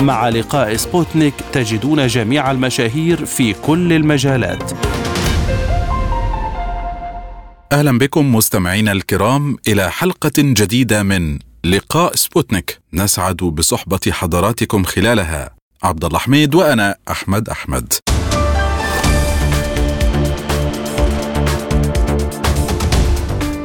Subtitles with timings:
[0.00, 4.72] مع لقاء سبوتنيك تجدون جميع المشاهير في كل المجالات.
[7.72, 15.50] أهلا بكم مستمعينا الكرام إلى حلقة جديدة من لقاء سبوتنيك نسعد بصحبة حضراتكم خلالها
[15.82, 17.92] عبد الله حميد وأنا أحمد أحمد.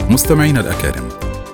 [0.09, 1.09] مستمعينا الأكارم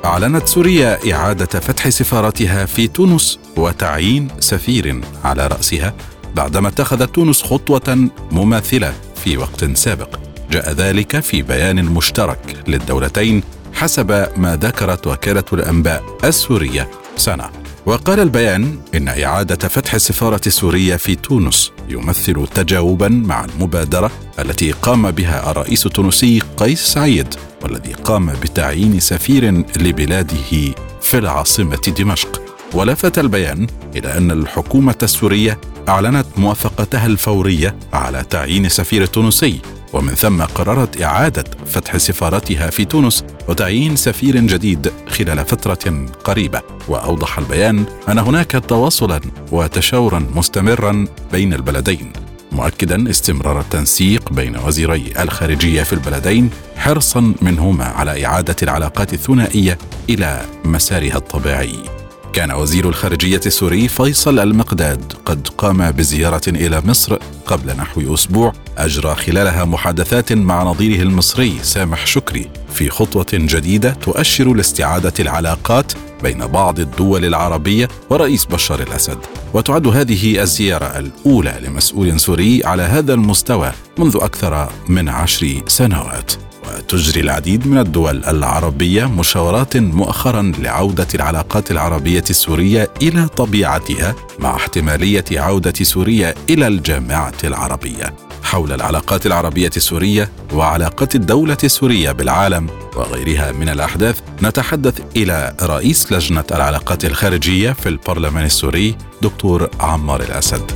[0.07, 5.93] أعلنت سوريا إعادة فتح سفارتها في تونس وتعيين سفير على رأسها
[6.35, 8.93] بعدما اتخذت تونس خطوة مماثلة
[9.23, 10.19] في وقت سابق.
[10.51, 17.49] جاء ذلك في بيان مشترك للدولتين حسب ما ذكرت وكالة الأنباء السورية سانا.
[17.85, 25.11] وقال البيان إن إعادة فتح السفاره السوريه في تونس يمثل تجاوبا مع المبادرة التي قام
[25.11, 27.35] بها الرئيس التونسي قيس سعيد.
[27.63, 32.41] والذي قام بتعيين سفير لبلاده في العاصمة دمشق.
[32.73, 39.59] ولفت البيان إلى أن الحكومة السورية أعلنت موافقتها الفورية على تعيين سفير تونسي
[39.93, 46.61] ومن ثم قررت إعادة فتح سفارتها في تونس وتعيين سفير جديد خلال فترة قريبة.
[46.87, 52.13] وأوضح البيان أن هناك تواصلا وتشاورا مستمرا بين البلدين.
[52.51, 59.77] مؤكدا استمرار التنسيق بين وزيري الخارجية في البلدين حرصا منهما على إعادة العلاقات الثنائية
[60.09, 61.97] إلى مسارها الطبيعي.
[62.33, 69.15] كان وزير الخارجية السوري فيصل المقداد قد قام بزيارة إلى مصر قبل نحو أسبوع أجرى
[69.15, 75.91] خلالها محادثات مع نظيره المصري سامح شكري في خطوة جديدة تؤشر لاستعادة العلاقات
[76.23, 79.17] بين بعض الدول العربية ورئيس بشار الأسد.
[79.53, 86.31] وتعد هذه الزيارة الأولى لمسؤول سوري على هذا المستوى منذ أكثر من عشر سنوات.
[86.67, 95.25] وتجري العديد من الدول العربية مشاورات مؤخرا لعودة العلاقات العربية السورية إلى طبيعتها مع احتمالية
[95.31, 98.26] عودة سوريا إلى الجامعة العربية.
[98.47, 106.43] حول العلاقات العربية السورية وعلاقات الدولة السورية بالعالم وغيرها من الأحداث نتحدث إلى رئيس لجنة
[106.51, 110.71] العلاقات الخارجية في البرلمان السوري دكتور عمار الأسد.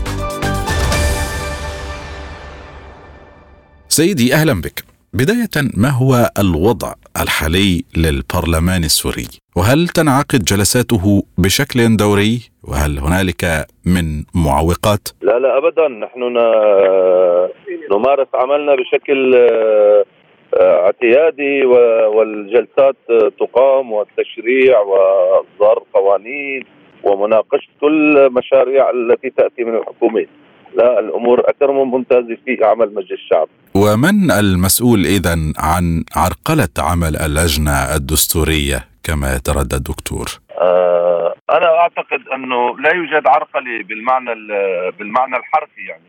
[3.89, 4.90] سيدي أهلا بك.
[5.13, 9.27] بداية ما هو الوضع الحالي للبرلمان السوري؟
[9.57, 13.43] وهل تنعقد جلساته بشكل دوري؟ وهل هنالك
[13.85, 16.19] من معوقات؟ لا لا ابدا نحن
[17.91, 19.35] نمارس عملنا بشكل
[20.61, 21.65] اعتيادي
[22.15, 22.95] والجلسات
[23.39, 26.63] تقام والتشريع واصدار القوانين
[27.03, 30.25] ومناقشة كل المشاريع التي تأتي من الحكومة
[30.75, 33.47] لا الأمور أكثر من ممتازة في عمل مجلس الشعب.
[33.75, 40.27] ومن المسؤول اذا عن عرقلة عمل اللجنة الدستورية كما يتردد الدكتور؟
[40.61, 44.33] آه أنا أعتقد أنه لا يوجد عرقلة بالمعنى
[44.99, 46.03] بالمعنى الحرفي يعني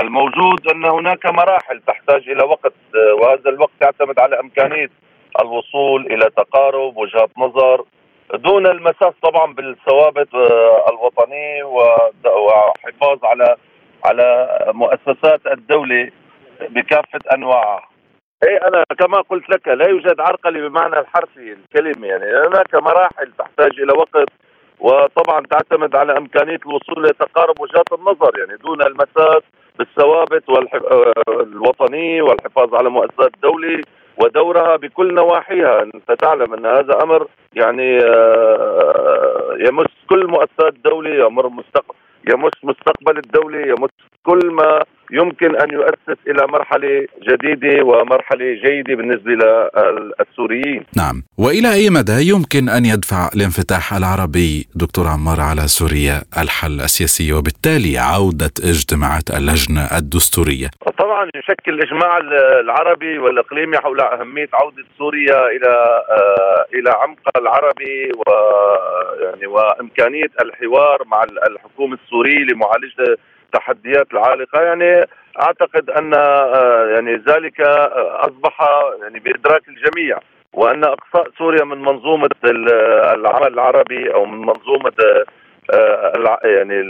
[0.00, 2.72] الموجود أن هناك مراحل تحتاج إلى وقت
[3.20, 4.90] وهذا الوقت يعتمد على إمكانية
[5.40, 7.84] الوصول إلى تقارب وجهات نظر
[8.34, 13.56] دون المساس طبعا بالثوابت آه، الوطنيه وحفاظ على
[14.04, 16.10] على مؤسسات الدولة
[16.60, 17.88] بكافة أنواعها.
[18.48, 23.80] اي أنا كما قلت لك لا يوجد عرقله بمعنى الحرفي الكلمة يعني هناك مراحل تحتاج
[23.80, 24.28] إلى وقت
[24.80, 29.42] وطبعا تعتمد على إمكانية الوصول لتقارب وجهات النظر يعني دون المساس
[29.78, 30.44] بالثوابت
[31.28, 33.82] الوطنيه والحفاظ على مؤسسات الدولة
[34.16, 41.48] ودورها بكل نواحيها أنت تعلم أن هذا أمر يعني آه، يمس كل مؤسسات الدولة يمر
[41.48, 41.94] مستقبل
[42.32, 43.90] يمس مستقبل الدولة يمس
[44.22, 44.84] كل ما
[45.20, 50.82] يمكن أن يؤسس إلى مرحلة جديدة ومرحلة جيدة بالنسبة للسوريين.
[50.96, 57.32] نعم، وإلى أي مدى يمكن أن يدفع الانفتاح العربي دكتور عمار على سوريا الحل السياسي
[57.32, 60.68] وبالتالي عودة اجتماعات اللجنة الدستورية؟
[60.98, 62.18] طبعا يشكل الاجماع
[62.64, 65.72] العربي والإقليمي حول أهمية عودة سوريا إلى
[66.10, 73.16] آه، إلى عمقها العربي ويعني وإمكانية الحوار مع الحكومة السورية لمعالجة
[73.54, 75.06] التحديات العالقة يعني
[75.40, 78.68] أعتقد أن آه، يعني ذلك آه، أصبح
[79.02, 80.18] يعني بإدراك الجميع
[80.52, 84.92] وأن اقصاء سوريا من منظومة العمل العربي أو من منظومة
[86.44, 86.80] يعني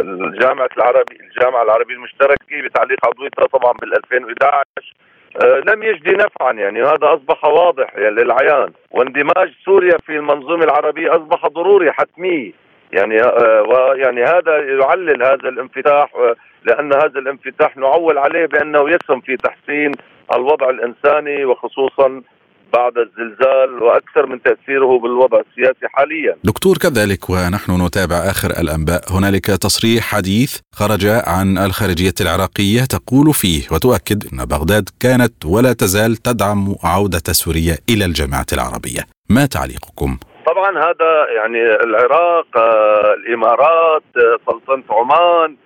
[0.00, 4.64] الجامعة العربي الجامعة العربية المشتركة بتعليق عضويتها طبعا بال 2011
[5.66, 8.72] لم يجدي نفعا يعني هذا أصبح واضح يعني للعيان.
[8.90, 12.54] واندماج سوريا في المنظومة العربية أصبح ضروري حتمي.
[12.94, 13.16] يعني
[13.70, 16.10] ويعني هذا يعلل هذا الانفتاح
[16.64, 19.92] لأن هذا الانفتاح نعول عليه بأنه يسهم في تحسين
[20.32, 22.22] الوضع الإنساني وخصوصا
[22.72, 26.36] بعد الزلزال وأكثر من تأثيره بالوضع السياسي حاليا.
[26.44, 33.62] دكتور كذلك ونحن نتابع آخر الأنباء هنالك تصريح حديث خرج عن الخارجية العراقية تقول فيه
[33.72, 39.00] وتؤكد إن بغداد كانت ولا تزال تدعم عودة سوريا إلى الجامعة العربية.
[39.30, 45.56] ما تعليقكم؟ طبعا هذا يعني العراق آه، الإمارات آه، سلطنة عمان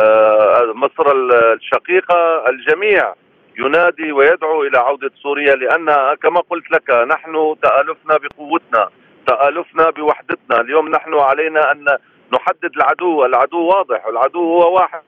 [0.00, 1.12] آه، مصر
[1.54, 3.14] الشقيقة الجميع
[3.58, 8.88] ينادي ويدعو إلى عودة سوريا لأن كما قلت لك نحن تآلفنا بقوتنا
[9.26, 10.60] تآلفنا بوحدتنا.
[10.60, 11.84] اليوم نحن علينا أن
[12.32, 15.02] نحدد العدو العدو واضح العدو هو واحد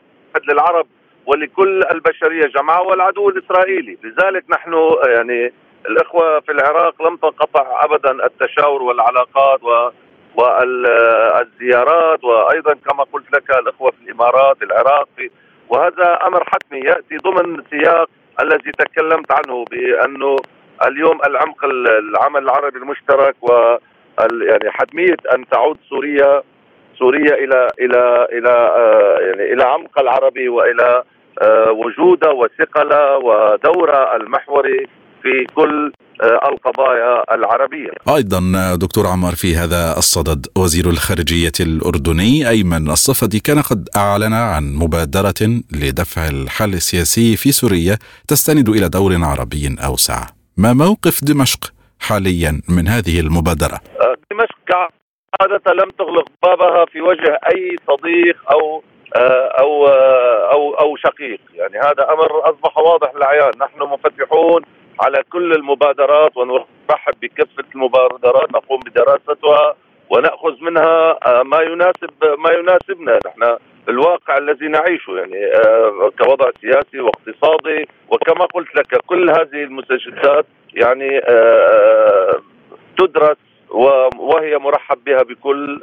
[0.48, 0.86] للعرب
[1.26, 3.98] ولكل البشرية جمعاء والعدو الإسرائيلي.
[4.04, 4.72] لذلك نحن
[5.06, 5.52] يعني
[5.86, 9.90] الإخوة في العراق لم تنقطع ابدا التشاور والعلاقات و
[10.34, 15.08] والزيارات وأيضا كما قلت لك الإخوة في الإمارات العراق.
[15.68, 18.10] وهذا أمر حتمي يأتي ضمن سياق
[18.42, 20.36] الذي تكلمت عنه بأنه
[20.86, 23.76] اليوم العمق العمل العربي المشترك و
[24.20, 26.42] يعني حتمية أن تعود سوريا
[26.98, 31.02] سوريا إلى إلى إلى آه، يعني إلى عمق العربي وإلى
[31.42, 34.86] آه، وجوده وثقله ودوره المحوري
[35.22, 35.92] في كل
[36.22, 37.90] آه، القضايا العربية.
[38.08, 38.40] أيضا
[38.74, 45.62] دكتور عمار في هذا الصدد وزير الخارجية الأردني أيمن الصفدي كان قد أعلن عن مبادرة
[45.72, 47.98] لدفع الحل السياسي في سوريا
[48.28, 50.26] تستند إلى دور عربي أوسع.
[50.56, 54.90] ما موقف دمشق حاليا من هذه المبادرة؟ آه، دمشق
[55.40, 58.82] عادة لم تغلق بابها في وجه أي صديق أو
[59.16, 59.86] آه، أو
[60.54, 61.40] أو أو شقيق.
[61.54, 63.52] يعني هذا أمر أصبح واضح للعيان.
[63.60, 64.62] نحن منفتحون
[65.00, 69.74] على كل المبادرات ونرحب بكافة المبادرات نقوم بدراستها
[70.10, 73.56] ونأخذ منها آه، ما يناسب ما يناسبنا نحن
[73.88, 81.18] الواقع الذي نعيشه يعني آه، كوضع سياسي واقتصادي وكما قلت لك كل هذه المستجدات يعني
[81.18, 82.40] آه،
[82.98, 83.36] تدرس
[84.18, 85.80] وهي مرحب بها بكل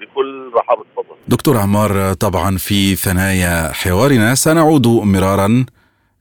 [0.00, 1.14] بكل رحب الصدر.
[1.28, 5.66] دكتور عمار طبعا في ثنايا حوارنا سنعود مرارا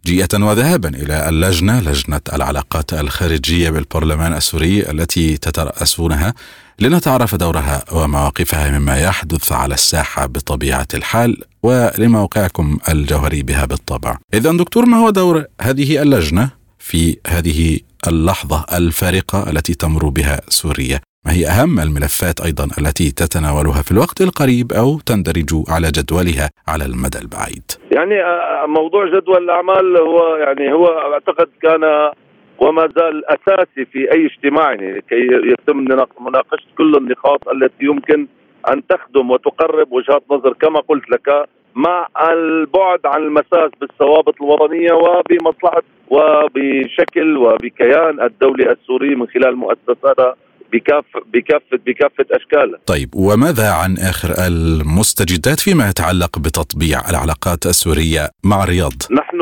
[0.06, 6.34] جيئة وذهابا إلى اللجنة لجنة العلاقات الخارجية بالبرلمان السوري التي تترأسونها
[6.80, 14.18] لنتعرف دورها ومواقفها مما يحدث على الساحة بطبيعة الحال ولموقعكم الجوهري بها بالطبع.
[14.34, 16.50] إذا دكتور ما هو دور هذه اللجنة
[16.80, 23.82] في هذه اللحظة الفارقة التي تمر بها سوريا؟ ما هي أهم الملفات أيضا التي تتناولها
[23.82, 29.98] في الوقت القريب أو تندرج على جدولها على المدى البعيد؟ يعني آه، موضوع جدول الأعمال
[29.98, 32.12] هو يعني هو أعتقد كان
[32.60, 35.78] وما زال أساسي في أي اجتماع يعني كي يتم
[36.20, 38.28] مناقشة كل النقاط التي يمكن
[38.70, 40.54] أن تخدم وتقرب وجهات نظر.
[40.54, 41.46] كما قلت لك
[41.76, 50.36] مع البعد عن المساس بالثوابت الوطنية وبمصلحة وبشكل وبكيان الدولة السوري من خلال مؤسساتها
[50.74, 58.64] بكافة بكافة بكافة أشكالها طيب وماذا عن آخر المستجدات فيما يتعلق بتطبيع العلاقات السورية مع
[58.64, 59.40] الرياض؟ نحن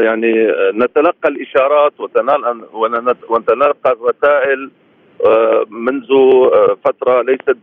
[0.00, 0.32] يعني
[0.74, 1.92] نتلقى الإشارات
[3.28, 4.70] ونتلقى الرسائل
[5.26, 7.56] آه، منذ آه، فترة ليست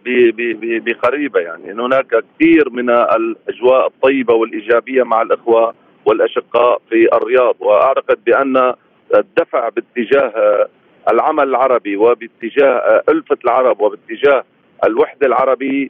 [0.86, 1.74] بقريبة يعني.
[1.74, 5.74] هناك كثير من الأجواء الطيبة والإيجابية مع الإخوة
[6.06, 7.56] والأشقاء في الرياض.
[7.60, 8.74] وأعتقد بأن
[9.16, 10.68] الدفع باتجاه
[11.12, 14.44] العمل العربي وباتجاه ألفة العرب وباتجاه
[14.86, 15.90] الوحدة العربية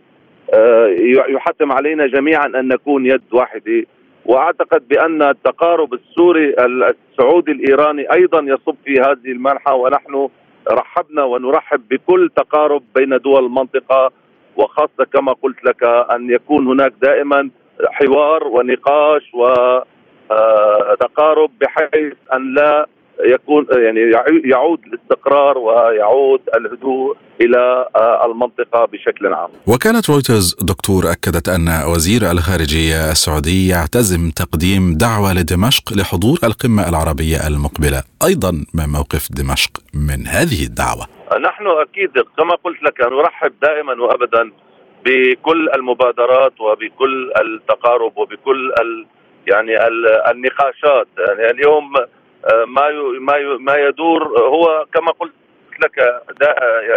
[0.53, 0.87] آه،
[1.29, 3.83] يحتم علينا جميعا أن نكون يد واحدة.
[4.25, 10.29] وأعتقد بأن التقارب السوري السعودي الإيراني أيضا يصب في هذه المنحه ونحن
[10.71, 14.11] رحبنا ونرحب بكل تقارب بين دول المنطقة
[14.57, 17.49] وخاصة كما قلت لك أن يكون هناك دائما
[17.91, 22.87] حوار ونقاش وتقارب آه، بحيث أن لا
[23.25, 23.99] يكون يعني
[24.45, 29.49] يعود الاستقرار ويعود الهدوء إلى آه، المنطقة بشكل عام.
[29.67, 37.47] وكاله رويترز دكتور أكدت أن وزير الخارجية السعودي يعتزم تقديم دعوة لدمشق لحضور القمة العربية
[37.47, 41.05] المقبلة، أيضا ما موقف دمشق من هذه الدعوة؟
[41.41, 44.51] نحن أكيد كما قلت لك نرحب دائما وابدا
[45.05, 49.05] بكل المبادرات وبكل التقارب وبكل ال
[49.47, 49.87] يعني
[50.31, 51.93] النقاشات يعني اليوم
[52.67, 52.89] ما
[53.19, 55.33] ما ما يدور هو كما قلت
[55.79, 56.21] لك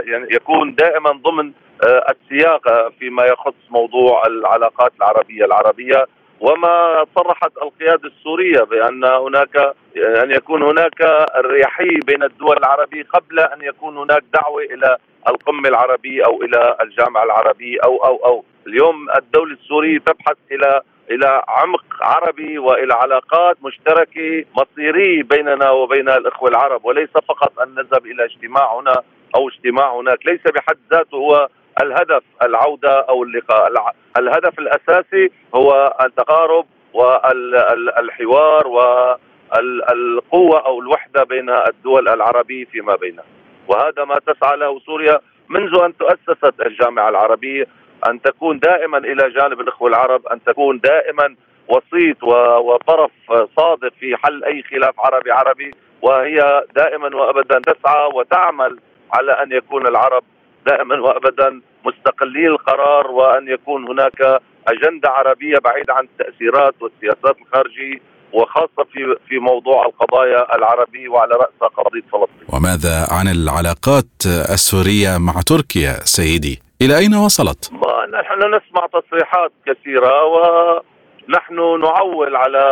[0.07, 1.53] يعني يكون دائما ضمن
[1.85, 6.07] السياق فيما يخص موضوع العلاقات العربية العربية
[6.41, 9.57] وما صرحت القيادة السورية بأن هناك
[9.97, 11.03] أن يكون هناك
[11.37, 14.97] اريحيه بين الدول العربية قبل أن يكون هناك دعوة إلى
[15.29, 18.45] القمة العربية أو إلى الجامعة العربيه أو أو أو.
[18.67, 20.81] اليوم الدولة السورية تبحث إلى
[21.11, 26.85] إلى عمق عربي وإلى علاقات مشتركة مصيرية بيننا وبين الإخوة العرب.
[26.85, 29.03] وليس فقط أن نذهب إلى اجتماع هنا
[29.37, 31.49] أو اجتماع هناك ليس بحد ذاته هو
[31.83, 33.95] الهدف العودة أو اللقاء.
[34.17, 43.25] الهدف الأساسي هو التقارب والحوار والقوه أو الوحدة بين الدول العربية فيما بينها.
[43.69, 47.67] وهذا ما تسعى له سوريا منذ أن تؤسست الجامعة العربية
[48.09, 51.37] أن تكون دائما إلى جانب الإخوة العرب أن تكون دائما
[51.69, 52.23] وسيط
[52.65, 53.11] وطرف
[53.57, 55.71] صادق في حل أي خلاف عربي عربي
[56.03, 58.79] وهي دائما وابدا تسعى وتعمل
[59.13, 60.23] على أن يكون العرب
[60.67, 68.01] دائما وابدا مستقلي القرار وأن يكون هناك أجندة عربية بعيدة عن التأثيرات والسياسات الخارجيه
[68.33, 72.47] وخاصة في في موضوع القضايا العربية وعلى راسها قضية فلسطين.
[72.55, 77.73] وماذا عن العلاقات السورية مع تركيا سيدي؟ إلى أين وصلت؟
[78.13, 82.65] نحن نسمع تصريحات كثيرة ونحن نعول على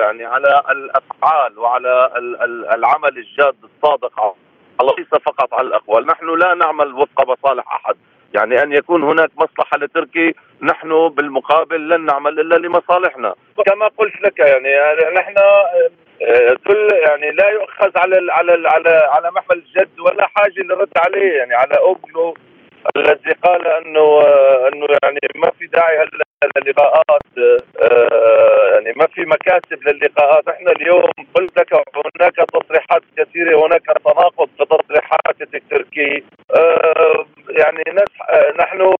[0.00, 2.10] يعني على الأفعال وعلى
[2.74, 4.36] العمل الجاد الصادق
[4.98, 7.96] ليس فقط على الأقوال، نحن لا نعمل وفق مصالح أحد،
[8.34, 13.34] يعني أن يكون هناك مصلحة لتركي نحن بالمقابل لن نعمل إلا لمصالحنا،
[13.66, 14.68] كما قلت لك يعني
[15.16, 15.34] نحن
[16.66, 21.54] كل يعني لا يؤخذ على على على على محمل الجد ولا حاجة للرد عليه يعني
[21.54, 22.34] على اوجلو
[22.96, 24.20] الذي قال أنه
[24.68, 26.24] أنه يعني ما في داعي هلا
[26.56, 30.48] للقاءات آه، يعني ما في مكاسب للقاءات.
[30.48, 36.24] إحنا اليوم قلت لك هناك تصريحات كثيرة هناك تناقض في تصريحات التركي
[36.56, 37.82] آه، يعني
[38.60, 38.94] نحن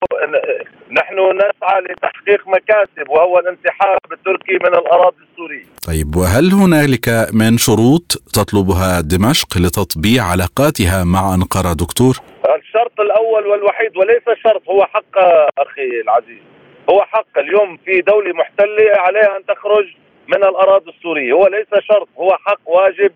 [0.91, 5.65] نحن نسعى لتحقيق مكاسب وهو الانسحاب التركي من الأراضي السورية.
[5.87, 12.15] طيب وهل هنالك من شروط تطلبها دمشق لتطبيع علاقاتها مع أنقرة دكتور؟
[12.57, 15.19] الشرط الأول والوحيد وليس شرط هو حق
[15.59, 16.43] أخي العزيز.
[16.91, 17.39] هو حق.
[17.39, 19.87] اليوم في دولة محتلة عليها أن تخرج
[20.29, 21.33] من الأراضي السورية.
[21.33, 23.13] هو ليس شرط هو حق واجب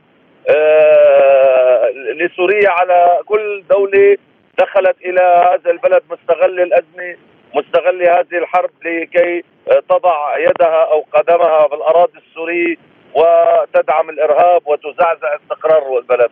[0.50, 4.16] آه لسوريا على كل دولة
[4.58, 7.16] دخلت إلى هذا البلد مستغل الأزمة
[7.54, 9.44] مستغل هذه الحرب لكي
[9.88, 12.76] تضع يدها أو قدمها بالأراضي السورية
[13.14, 16.30] وتدعم الإرهاب وتزعزع استقرار البلد.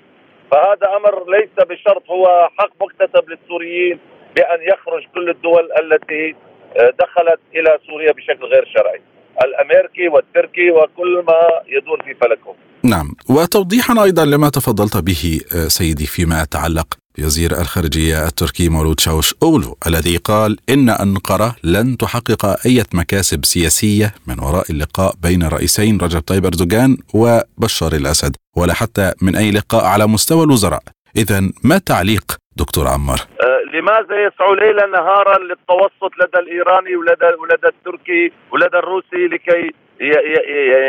[0.50, 3.98] فهذا أمر ليس بشرط هو حق مكتسب للسوريين
[4.36, 6.36] بأن يخرج كل الدول التي آه،
[6.76, 9.00] دخلت إلى سوريا بشكل غير شرعي.
[9.44, 11.40] الأمريكي والتركي وكل ما
[11.76, 12.54] يدور في فلكهم.
[12.82, 13.14] نعم.
[13.28, 16.86] وتوضيحا أيضا لما تفضلت به آه، سيدي فيما يتعلق
[17.18, 24.14] بوزير الخارجية التركي مولود شاوش أولو الذي قال إن أنقرة لن تحقق أي مكاسب سياسية
[24.26, 29.84] من وراء اللقاء بين الرئيسين رجب طيب أردوغان وبشار الأسد ولا حتى من أي لقاء
[29.84, 30.82] على مستوى الوزراء.
[31.16, 33.18] اذا ما تعليق دكتور عمار.
[33.42, 39.72] أه لماذا يسعى ليلا نهارا للتوسط لدى الإيراني ولدى ولدى التركي ولدى الروسي لكي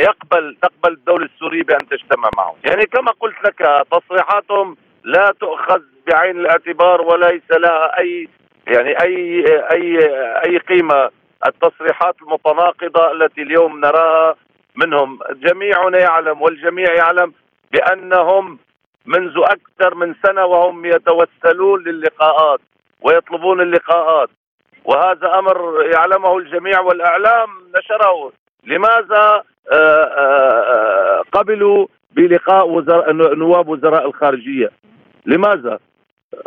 [0.07, 6.39] يقبل تقبل الدولة السورية بأن تجتمع معه؟ يعني كما قلت لك تصريحاتهم لا تؤخذ بعين
[6.39, 8.27] الاعتبار وليس لها أي
[8.67, 9.99] يعني أي أي
[10.45, 11.09] أي قيمة.
[11.47, 14.35] التصريحات المتناقضة التي اليوم نراها
[14.75, 17.33] منهم جميعنا يعلم والجميع يعلم
[17.71, 18.59] بأنهم
[19.07, 22.59] منذ أكثر من سنة وهم يتوسلون للقاءات
[23.01, 24.29] ويطلبون اللقاءات.
[24.85, 27.49] وهذا أمر يعلمه الجميع والإعلام.
[27.79, 28.31] نشره
[28.63, 34.71] لماذا آه، آه، قبلوا بلقاء وزراء نواب وزراء الخارجية؟
[35.25, 35.79] لماذا؟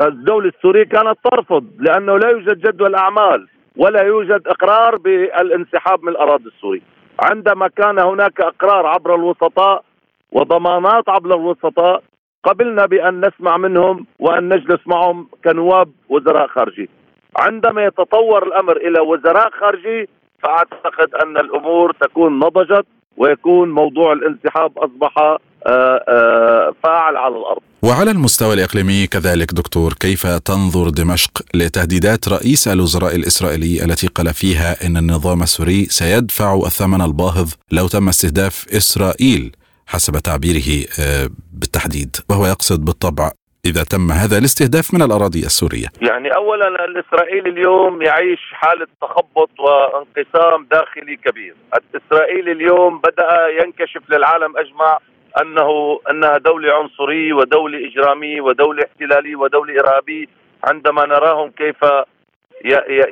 [0.01, 6.45] الدولة السورية كانت ترفض لأنه لا يوجد جدول أعمال ولا يوجد إقرار بالانسحاب من الأراضي
[6.45, 6.81] السورية.
[7.23, 9.85] عندما كان هناك إقرار عبر الوسطاء
[10.33, 12.03] وضمانات عبر الوسطاء
[12.45, 16.89] قبلنا بأن نسمع منهم وأن نجلس معهم كنواب وزراء خارجية
[17.37, 20.07] عندما يتطور الأمر إلى وزراء خارجية
[20.43, 25.19] فأعتقد أن الأمور تكون نضجت ويكون موضوع الانسحاب أصبح
[25.67, 27.63] آه، آه، فاعل على الأرض.
[27.83, 34.87] وعلى المستوى الإقليمي كذلك دكتور كيف تنظر دمشق لتهديدات رئيس الوزراء الإسرائيلي التي قال فيها
[34.87, 39.53] أن النظام السوري سيدفع الثمن الباهظ لو تم استهداف إسرائيل؟
[39.93, 40.71] حسب تعبيره
[41.03, 41.27] آه،
[41.61, 43.31] بالتحديد وهو يقصد بالطبع
[43.65, 45.89] إذا تم هذا الاستهداف من الأراضي السورية.
[46.09, 51.55] يعني أولا الإسرائيلي اليوم يعيش حالة تخبط وانقسام داخلي كبير.
[51.79, 54.99] الإسرائيلي اليوم بدأ ينكشف للعالم أجمع
[55.41, 60.27] أنه أنها دولة عنصريه ودولة اجراميه ودولة احتلاليه ودولة ارهابيه
[60.65, 61.81] عندما نراهم كيف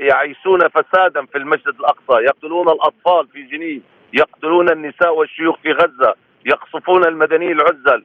[0.09, 3.83] يعيشون فسادا في المسجد الأقصى، يقتلون الأطفال في جنين،
[4.13, 6.15] يقتلون النساء والشيوخ في غزة،
[6.47, 8.05] يقصفون المدنيين العزل،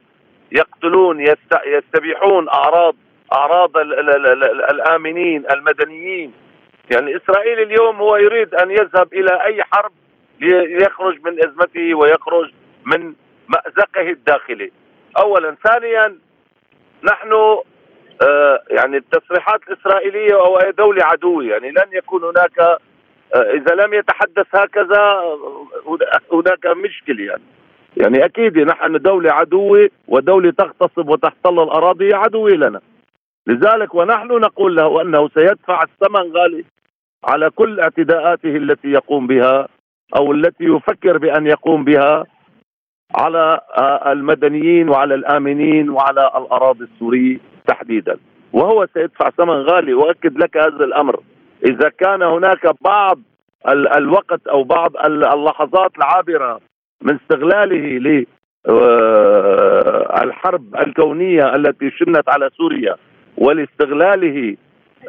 [0.52, 1.26] يقتلون
[1.66, 2.96] يستبيحون اعراض
[3.32, 3.76] أعراض
[4.70, 6.32] الآمنين المدنيين.
[6.90, 9.92] يعني إسرائيل اليوم هو يريد أن يذهب إلى أي حرب
[10.40, 12.50] ليخرج من أزمته ويخرج
[12.84, 13.14] من
[13.48, 14.72] مأزقه الداخلي.
[15.18, 16.18] اولا ثانيا
[17.04, 17.32] نحن
[18.22, 22.78] آه يعني التصريحات الإسرائيلية أو أي دولة عدوه يعني لن يكون هناك آه
[23.34, 25.66] إذا لم يتحدث هكذا آه،
[26.32, 27.42] هناك مشكلة يعني.
[27.96, 32.80] يعني أكيد نحن دولة عدوة ودولة تغتصب وتحتل الأراضي عدوة لنا.
[33.46, 36.64] لذلك ونحن نقول له أنه سيدفع الثمن غالي
[37.24, 39.68] على كل اعتداءاته التي يقوم بها
[40.16, 42.24] أو التي يفكر بأن يقوم بها
[43.14, 43.60] على
[44.06, 48.16] المدنيين وعلى الآمنين وعلى الأراضي السورية تحديدا.
[48.52, 49.94] وهو سيدفع ثمن غالي.
[49.94, 51.20] واكد لك هذا الأمر.
[51.66, 53.18] إذا كان هناك بعض
[53.96, 56.60] الوقت أو بعض اللحظات العابرة
[57.02, 57.98] من استغلاله
[58.66, 58.74] للحرب
[60.74, 62.96] آه، الكونية التي شنت على سوريا
[63.38, 64.56] ولاستغلاله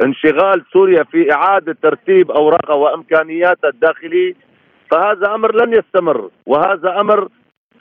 [0.03, 4.33] انشغال سوريا في إعادة ترتيب أوراقها وإمكانياتها الداخلية
[4.91, 7.29] فهذا أمر لن يستمر وهذا أمر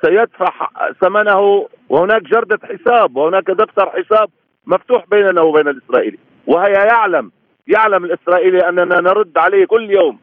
[0.05, 0.69] سيدفع
[1.01, 4.29] ثمنه وهناك جردة حساب وهناك دفتر حساب
[4.67, 7.31] مفتوح بيننا وبين الإسرائيلي وهي يعلم
[7.67, 10.19] يعلم الإسرائيلي أننا نرد عليه كل يوم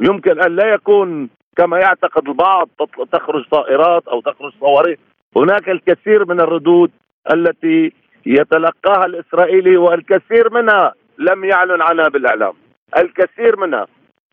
[0.00, 1.28] يمكن أن لا يكون
[1.60, 2.68] كما يعتقد البعض
[3.12, 4.98] تخرج طائرات أو تخرج صواريخ.
[5.36, 6.90] هناك الكثير من الردود
[7.32, 7.92] التي
[8.26, 12.52] يتلقاها الإسرائيلي والكثير منها لم يعلن عنها بالإعلام.
[12.96, 13.86] الكثير منها.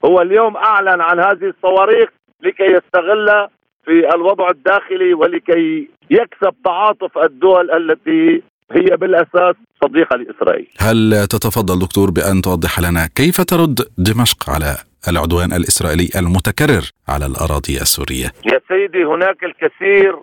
[0.05, 2.09] هو اليوم أعلن عن هذه الصواريخ
[2.41, 3.47] لكي يستغل
[3.85, 10.67] في الوضع الداخلي ولكي يكسب تعاطف الدول التي هي بالأساس صديقة لإسرائيل.
[10.79, 14.75] هل تتفضل دكتور بأن توضح لنا كيف ترد دمشق على
[15.07, 20.15] العدوان الإسرائيلي المتكرر على الأراضي السورية؟ يا سيدي هناك الكثير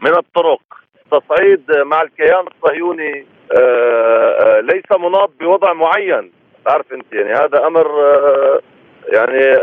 [0.00, 0.62] من الطرق
[1.12, 3.26] تصعيد مع الكيان الصهيوني
[3.58, 6.32] آه، آه، ليس مناط بوضع معين
[6.64, 8.60] تعرف أنت يعني هذا أمر آه،
[9.08, 9.56] يعني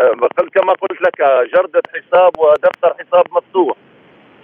[0.56, 1.22] كما قلت لك
[1.54, 3.78] جردة حساب ودفتر حساب مفتوح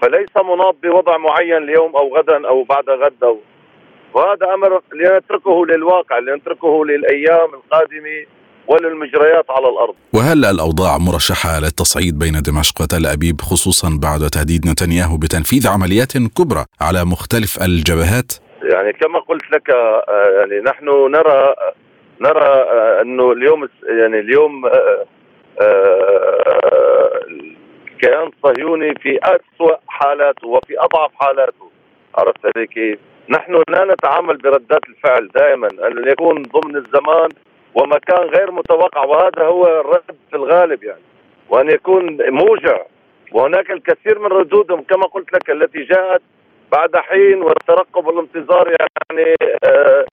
[0.01, 3.39] فليس مناط بوضع معين اليوم أو غدا أو بعد غد أو
[4.15, 8.25] وهذا أمر لنتركه للواقع لنتركه للأيام القادمة
[8.67, 9.95] وللمجريات على الأرض.
[10.13, 16.65] وهل الأوضاع مرشحة للتصعيد بين دمشق وتل أبيب خصوصا بعد تهديد نتنياهو بتنفيذ عمليات كبرى
[16.81, 18.31] على مختلف الجبهات؟
[18.63, 20.03] يعني كما قلت لك آه،
[20.37, 21.53] يعني نحن نرى
[22.21, 23.67] نرى آه، أنه اليوم
[23.99, 25.05] يعني اليوم آه،
[25.61, 31.71] آه، الكيان الصهيوني في اسوء حالاته وفي أضعف حالاته
[32.15, 37.29] عرفت كيف؟ نحن لا نتعامل بردات الفعل دائما أن يكون ضمن الزمان
[37.75, 41.01] ومكان غير متوقع وهذا هو الرد في الغالب يعني.
[41.49, 42.77] وأن يكون موجع
[43.31, 46.21] وهناك الكثير من ردودهم كما قلت لك التي جاءت
[46.71, 50.05] بعد حين والترقب والانتظار يعني آه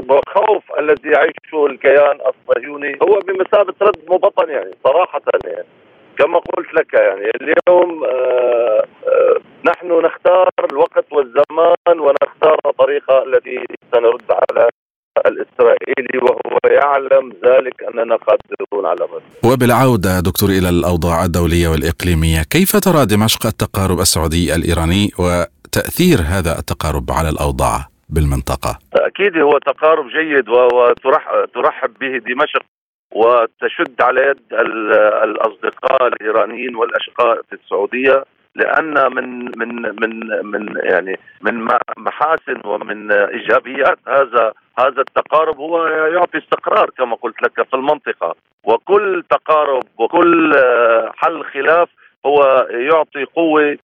[0.00, 2.98] بالخوف الذي يعيشه الكيان الصهيوني.
[3.02, 5.64] هو بمثابة رد مبطن يعني صراحة يعني.
[6.18, 14.22] كما قلت لك يعني اليوم آه، آه، نحن نختار الوقت والزمان ونختار الطريقة التي سنرد
[14.30, 14.68] على
[15.26, 19.22] الإسرائيلي وهو يعلم ذلك أننا قادرون على الرد.
[19.44, 27.10] وبالعودة دكتور إلى الأوضاع الدولية والإقليمية، كيف ترى دمشق التقارب السعودي الإيراني وتأثير هذا التقارب
[27.10, 27.78] على الأوضاع؟
[28.10, 32.62] بالمنطقة أكيد هو تقارب جيد وترحب به دمشق
[33.12, 34.40] وتشد على يد
[35.24, 41.68] الأصدقاء الإيرانيين والأشقاء في السعودية لأن من من من من يعني من
[41.98, 48.34] محاسن ومن إيجابيات هذا هذا التقارب هو يعطي استقرار كما قلت لك في المنطقة.
[48.64, 50.54] وكل تقارب وكل
[51.16, 51.88] حل خلاف
[52.26, 53.78] هو يعطي قوة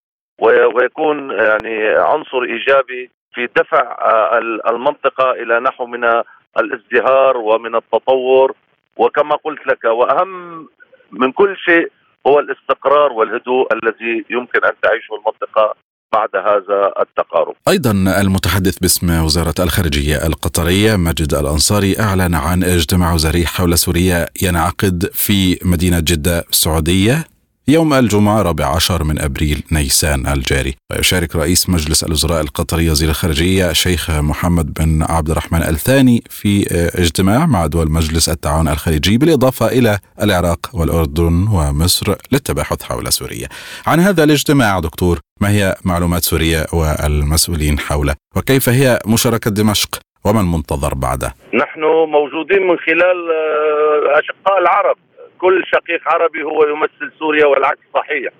[0.74, 4.38] ويكون يعني عنصر إيجابي في دفع آه،
[4.70, 6.22] المنطقة إلى نحو من
[6.58, 8.54] الازدهار ومن التطور.
[8.96, 10.68] وكما قلت لك وأهم
[11.12, 11.92] من كل شيء
[12.26, 15.74] هو الاستقرار والهدوء الذي يمكن أن تعيشه المنطقة
[16.12, 17.54] بعد هذا التقارب.
[17.68, 25.10] أيضا المتحدث باسم وزارة الخارجية القطرية ماجد الأنصاري أعلن عن اجتماع وزاري حول سوريا ينعقد
[25.12, 27.24] في مدينة جدة السعودية
[27.68, 30.74] يوم الجمعة 14 من أبريل نيسان الجاري.
[30.92, 36.66] ويشارك رئيس مجلس الوزراء القطري وزير الخارجية شيخ محمد بن عبد الرحمن الثاني في
[36.98, 43.48] اجتماع مع دول مجلس التعاون الخليجي بالإضافة إلى العراق والأردن ومصر للتباحث حول سوريا.
[43.86, 50.40] عن هذا الاجتماع دكتور ما هي معلومات سوريا والمسؤولين حوله؟ وكيف هي مشاركة دمشق؟ وما
[50.40, 54.96] المنتظر بعده؟ نحن موجودين من خلال آه، أشقاء العرب.
[55.44, 58.32] كل شقيق عربي هو يمثل سوريا والعكس صحيح.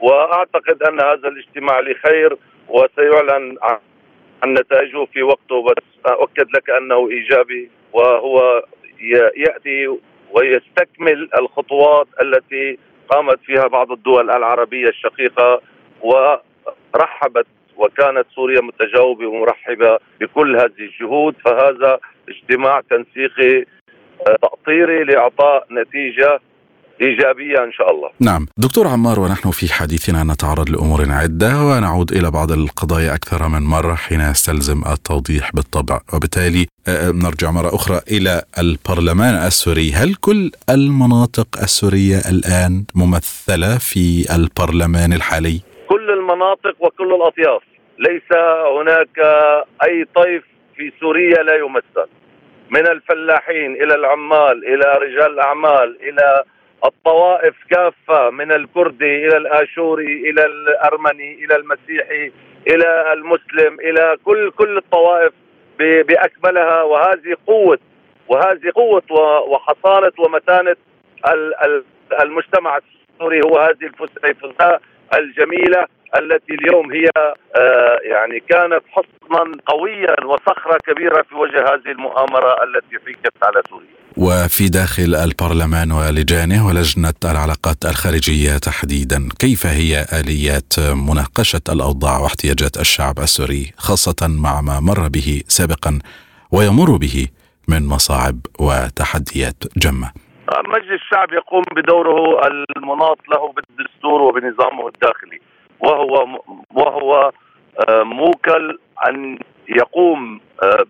[0.00, 2.36] وأعتقد أن هذا الاجتماع لخير
[2.68, 3.56] وسيعلن
[4.42, 8.64] عن نتائجه في وقته بس أؤكد لك أنه إيجابي وهو
[9.36, 9.98] يأتي
[10.32, 15.60] ويستكمل الخطوات التي قامت فيها بعض الدول العربية الشقيقة
[16.02, 21.34] ورحبت وكانت سوريا متجاوبة ومرحبة بكل هذه الجهود.
[21.44, 23.64] فهذا اجتماع تنسيقي
[24.42, 26.40] تأطيري لإعطاء نتيجة
[27.00, 28.10] إيجابية إن شاء الله.
[28.20, 28.46] نعم.
[28.56, 33.94] دكتور عمار ونحن في حديثنا نتعرض لأمور عدة ونعود إلى بعض القضايا أكثر من مرة
[33.94, 36.00] حين يستلزم التوضيح بالطبع.
[36.14, 39.92] وبالتالي آه، نرجع مرة أخرى إلى البرلمان السوري.
[39.92, 47.62] هل كل المناطق السورية الآن ممثلة في البرلمان الحالي؟ كل المناطق وكل الأطياف.
[47.98, 48.28] ليس
[48.80, 49.18] هناك
[49.82, 50.44] أي طيف
[50.76, 52.08] في سوريا لا يمثل.
[52.74, 56.42] من الفلاحين إلى العمال إلى رجال الأعمال إلى
[56.84, 62.32] الطوائف كافة من الكردي إلى الآشوري إلى الأرمني إلى المسيحي
[62.66, 65.32] إلى المسلم إلى كل كل الطوائف
[65.78, 66.82] بأكملها.
[66.82, 67.78] وهذه قوة
[68.28, 69.02] وهذه قوة
[69.48, 70.76] وحصانه ومتانة
[72.22, 74.80] المجتمع السوري هو هذه الفسيفساء
[75.18, 75.86] الجميلة.
[76.18, 77.08] التي اليوم هي
[77.56, 83.88] آه، يعني كانت حصنا قويا وصخرة كبيرة في وجه هذه المؤامرة التي فيكت على سوريا.
[84.16, 90.72] وفي داخل البرلمان ولجانه ولجنة العلاقات الخارجية تحديدا، كيف هي آليات
[91.08, 95.98] مناقشة الأوضاع واحتياجات الشعب السوري خاصة مع ما مر به سابقا
[96.52, 97.28] ويمر به
[97.68, 100.12] من مصاعب وتحديات جمة؟
[100.68, 102.46] مجلس الشعب يقوم بدوره
[102.76, 105.40] المناط له بالدستور وبنظامه الداخلي
[105.80, 106.38] وهو
[106.74, 107.32] وهو
[107.88, 110.84] آه، موكل ان يقوم آه،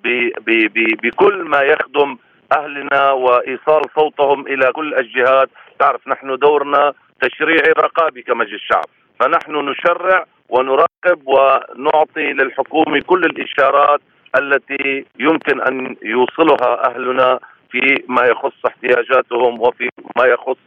[1.03, 2.16] بكل ما يخدم
[2.59, 8.85] أهلنا وإيصال صوتهم إلى كل الجهات، تعرف نحن دورنا تشريعي رقابي كمجلس الشعب،
[9.20, 14.01] فنحن نشرع ونراقب ونعطي للحكومة كل الإشارات
[14.38, 17.38] التي يمكن أن يوصلها أهلنا
[17.70, 20.59] في ما يخص احتياجاتهم وفي ما يخص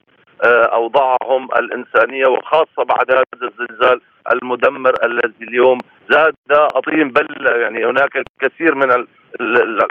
[0.45, 4.02] أوضاعهم الإنسانية وخاصة بعد هذا الزلزال
[4.34, 5.78] المدمر الذي اليوم
[6.10, 7.28] زاد اطيم بل
[7.62, 9.06] يعني هناك الكثير من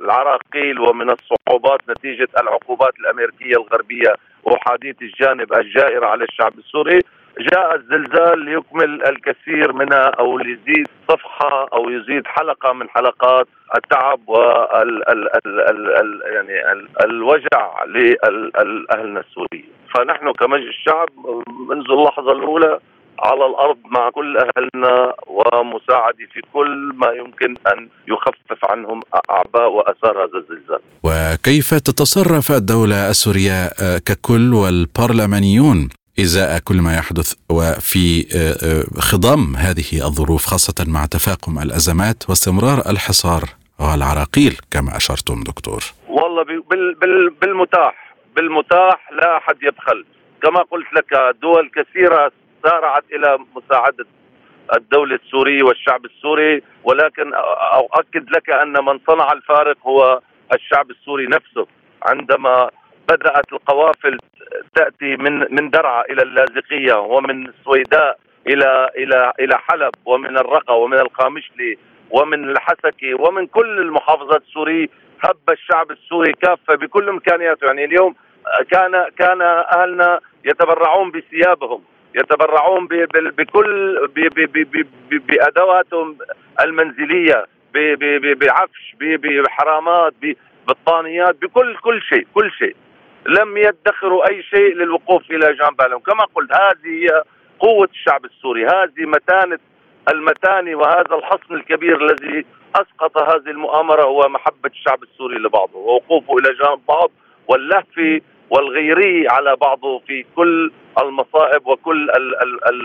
[0.03, 7.01] العراقيل ومن الصعوبات نتيجة العقوبات الأمريكية الغربية وحاديه الجانب الجائره على الشعب السوري.
[7.40, 13.46] جاء الزلزال ليكمل الكثير منها أو ليزيد صفحة أو يزيد حلقة من حلقات
[13.77, 21.09] التعب وال ال ال ال ال يعني ال الوجع لاهلنا السوريين فنحن كمجلس الشعب
[21.70, 22.79] منذ اللحظة الأولى
[23.18, 30.18] على الأرض مع كل أهلنا ومساعده في كل ما يمكن أن يخفف عنهم أعباء وأثار
[30.25, 30.79] هذا الزلزال.
[31.03, 33.68] وكيف تتصرف الدولة السورية
[33.99, 35.88] ككل والبرلمانيون
[36.20, 42.79] إزاء كل ما يحدث وفي آه، آه، خضم هذه الظروف خاصة مع تفاقم الأزمات واستمرار
[42.90, 43.42] الحصار
[43.81, 45.83] والعراقيل كما أشرتم دكتور.
[46.09, 46.44] والله
[47.40, 50.05] بالمتاح بالمتاح لا أحد يبخل
[50.42, 52.33] كما قلت لك دول كثيرة
[52.64, 54.07] سارعت إلى مساعدة
[54.76, 57.33] الدولة السورية والشعب السوري ولكن
[57.74, 60.20] أؤكد لك أن من صنع الفارق هو
[60.55, 61.66] الشعب السوري نفسه
[62.02, 62.70] عندما
[63.09, 64.19] بدأت القوافل
[64.75, 70.99] تأتي من من درعا إلى اللاذقية ومن السويداء إلى إلى إلى حلب ومن الرقة ومن
[70.99, 71.79] القامشلي
[72.11, 74.88] ومن الحسكي ومن كل المحافظات السورية.
[75.21, 77.66] هب الشعب السوري كافة بكل إمكانياته.
[77.66, 78.14] يعني اليوم
[78.71, 81.83] كان كان أهلنا يتبرعون بثيابهم
[82.14, 83.99] يتبرعون بكل
[85.11, 86.19] بأدواتهم
[86.61, 87.47] المنزلية
[88.35, 92.77] بعفش بحرامات ببطانيات بكل كل شيء كل شيء.
[93.29, 97.23] لم يدخروا أي شيء للوقوف إلى جانب اهلهم كما قلت هذه هي
[97.59, 98.67] قوة الشعب السوري.
[98.67, 99.59] هذه متانة
[100.12, 105.79] المتانه وهذا الحصن الكبير الذي أسقط هذه المؤامرة هو محبه الشعب السوري لبعضه.
[105.79, 107.11] ووقوفه إلى جانب بعض
[107.49, 112.09] واللهف والغيري على بعضه في كل المصائب وكل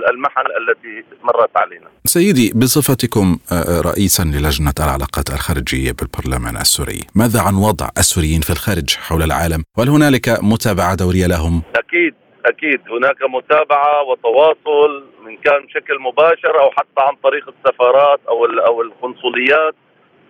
[0.10, 1.88] المحن التي مرت علينا.
[2.06, 8.89] سيدي بصفتكم آه، رئيسا للجنة العلاقات الخارجية بالبرلمان السوري، ماذا عن وضع السوريين في الخارج
[8.95, 12.13] حول العالم؟ وهل هنالك متابعة دورية لهم؟ أكيد
[12.45, 18.82] أكيد هناك متابعة وتواصل من كان بشكل مباشر أو حتى عن طريق السفارات أو أو
[18.82, 19.76] القنصليات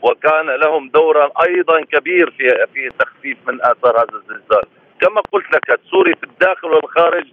[0.01, 4.63] وكان لهم دورا أيضا كبير في في تخفيف من آثار هذا الزلزال
[5.01, 7.25] كما قلت لك سوري في الداخل والخارج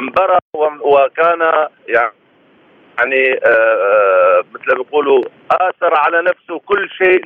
[0.00, 0.38] انبرى
[0.80, 1.40] وكان
[1.88, 2.12] يعني
[2.98, 7.20] يعني آه، مثل ما بيقولوا آثر على نفسه كل شيء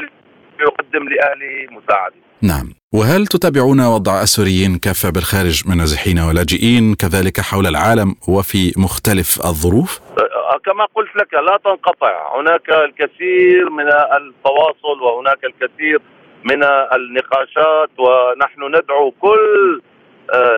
[0.61, 2.15] يقدم لأهله مساعدة.
[2.43, 9.39] نعم، وهل تتابعون وضع السوريين كافة بالخارج من نازحين ولاجئين كذلك حول العالم وفي مختلف
[9.45, 16.01] الظروف؟ آه، كما قلت لك لا تنقطع، هناك الكثير من التواصل وهناك الكثير
[16.45, 16.65] من
[16.97, 19.83] النقاشات ونحن ندعو كل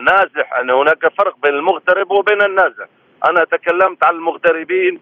[0.03, 0.59] نازح.
[0.61, 2.87] أن هناك فرق بين المغترب وبين النازح.
[3.29, 5.01] أنا تكلمت عن المغتربين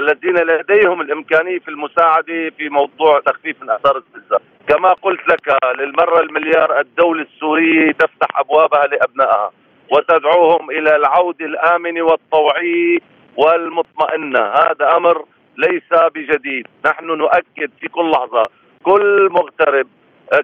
[0.00, 4.38] الذين لديهم الإمكانية في المساعدة في موضوع تخفيف من اثار الزلزال،
[4.68, 9.52] كما قلت لك للمرة المليار الدولة السورية تفتح أبوابها لأبنائها
[9.92, 12.98] وتدعوهم إلى العوده الامنه والطوعيه
[13.36, 15.24] والمطمئنة، هذا أمر
[15.56, 18.42] ليس بجديد، نحن نؤكد في كل لحظة
[18.82, 19.86] كل مغترب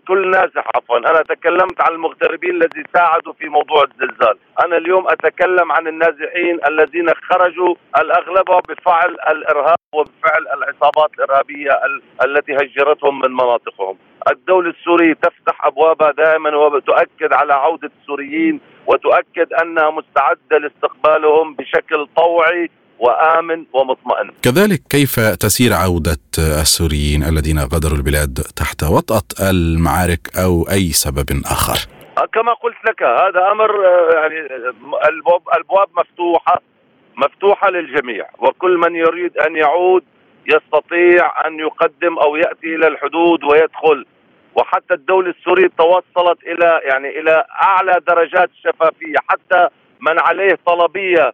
[0.09, 0.99] كل نازح عفوا.
[0.99, 4.39] أنا تكلمت عن المغتربين الذي ساعدوا في موضوع الزلزال.
[4.65, 11.71] أنا اليوم أتكلم عن النازحين الذين خرجوا الأغلب بفعل الإرهاب وبفعل العصابات الإرهابية
[12.25, 13.99] التي هجرتهم من مناطقهم.
[14.31, 22.71] الدولة السورية تفتح أبوابها دائما وتؤكد على عودة السوريين وتؤكد أنها مستعدة لاستقبالهم بشكل طوعي
[22.99, 24.31] وآمن ومطمئن.
[24.43, 31.79] كذلك كيف تسير عودة السوريين الذين غادروا البلاد تحت وطأة المعارك أو أي سبب آخر؟
[32.33, 33.71] كما قلت لك هذا أمر
[34.15, 34.39] يعني
[35.55, 36.63] الأبواب مفتوحة
[37.17, 38.27] مفتوحة للجميع.
[38.39, 40.05] وكل من يريد أن يعود
[40.47, 44.07] يستطيع أن يقدم أو يأتي إلى الحدود ويدخل.
[44.55, 49.69] وحتى الدولة السورية توصلت إلى يعني إلى أعلى درجات الشفافية حتى
[50.01, 51.33] من عليه طلبية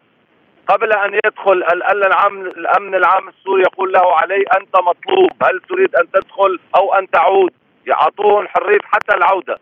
[0.69, 5.31] قبل أن يدخل الامن العام الأمن العام السوري يقول له علي أنت مطلوب.
[5.43, 7.53] هل تريد أن تدخل أو أن تعود؟
[7.87, 9.59] يعطوهم حريه حتى العودة.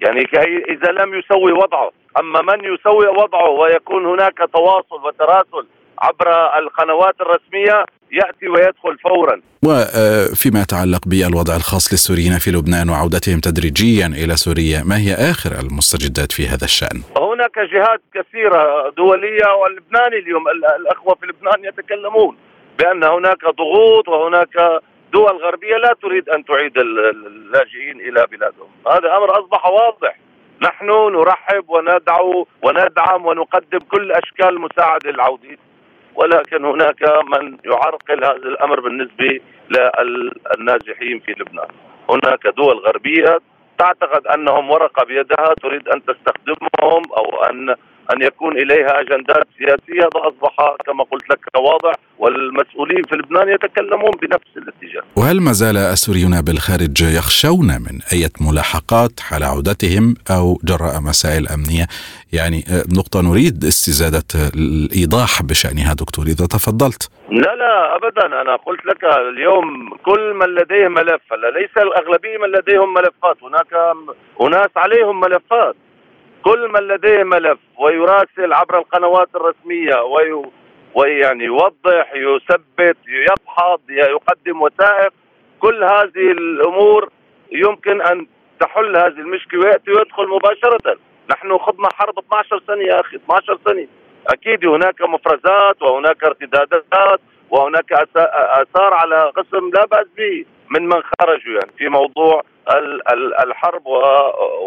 [0.00, 0.26] يعني
[0.68, 1.90] إذا لم يسوي وضعه.
[2.20, 5.66] أما من يسوي وضعه ويكون هناك تواصل وتراسل
[6.02, 9.40] عبر القنوات الرسمية يأتي ويدخل فورا.
[9.64, 16.32] وفيما يتعلق بالوضع الخاص للسوريين في لبنان وعودتهم تدريجيا إلى سوريا، ما هي آخر المستجدات
[16.32, 20.44] في هذا الشأن؟ هناك جهات كثيرة دولية واللبناني اليوم
[20.80, 22.36] الأخوة في لبنان يتكلمون
[22.78, 24.80] بأن هناك ضغوط وهناك
[25.12, 30.18] دول غربية لا تريد أن تعيد اللاجئين إلى بلادهم، هذا أمر أصبح واضح.
[30.62, 35.56] نحن نرحب وندعو وندعم ونقدم كل أشكال المساعده للعوده
[36.14, 41.68] ولكن هناك من يعرقل هذا الأمر بالنسبة للنازحين في لبنان.
[42.10, 43.38] هناك دول غربية
[43.78, 47.74] تعتقد أنهم ورقة بيدها تريد أن تستخدمهم أو أن
[48.12, 54.10] أن يكون إليها أجندات سياسية هذا اصبح كما قلت لك واضح والمسؤولين في لبنان يتكلمون
[54.22, 55.02] بنفس الاتجاه.
[55.16, 61.86] وهل ما زال السوريون بالخارج يخشون من أي ملاحقات حال عودتهم أو جراء مسائل أمنية؟
[62.32, 62.64] يعني
[62.98, 67.10] نقطة نريد استزادة الإيضاح بشأنها دكتور إذا تفضلت.
[67.30, 71.22] لا لا ابدا أنا قلت لك اليوم كل من لديه ملف
[71.58, 73.72] ليس الأغلبية من لديهم ملفات هناك
[74.40, 75.76] اناس عليهم ملفات
[76.44, 80.42] كل من لديه ملف ويراسل عبر القنوات الرسمية وي
[80.94, 85.12] ويعني يوضح يثبت يبحث يقدم وثائق
[85.60, 87.08] كل هذه الأمور
[87.52, 88.26] يمكن أن
[88.60, 90.98] تحل هذه المشكلة ويأتي ويدخل مباشرة.
[91.30, 93.86] نحن خضنا حرب 12 سنة يا أخي 12 سنة.
[94.26, 101.52] أكيد هناك مفرزات وهناك ارتدادات وهناك آثار على قسم لا بأس به من من خرجوا
[101.52, 102.42] يعني في موضوع
[103.44, 103.82] الحرب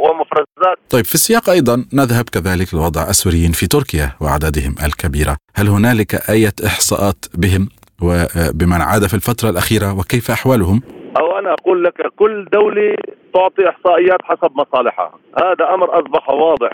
[0.03, 6.29] ومفرزات طيب في السياق أيضا نذهب كذلك لوضع السوريين في تركيا واعدادهم الكبيرة، هل هنالك
[6.29, 7.69] أي إحصاءات بهم؟
[8.01, 10.81] وبمن عاد في الفترة الأخيرة وكيف أحوالهم؟
[11.19, 12.95] أو أنا أقول لك كل دولة
[13.33, 16.71] تعطي إحصائيات حسب مصالحها، هذا أمر أصبح واضح،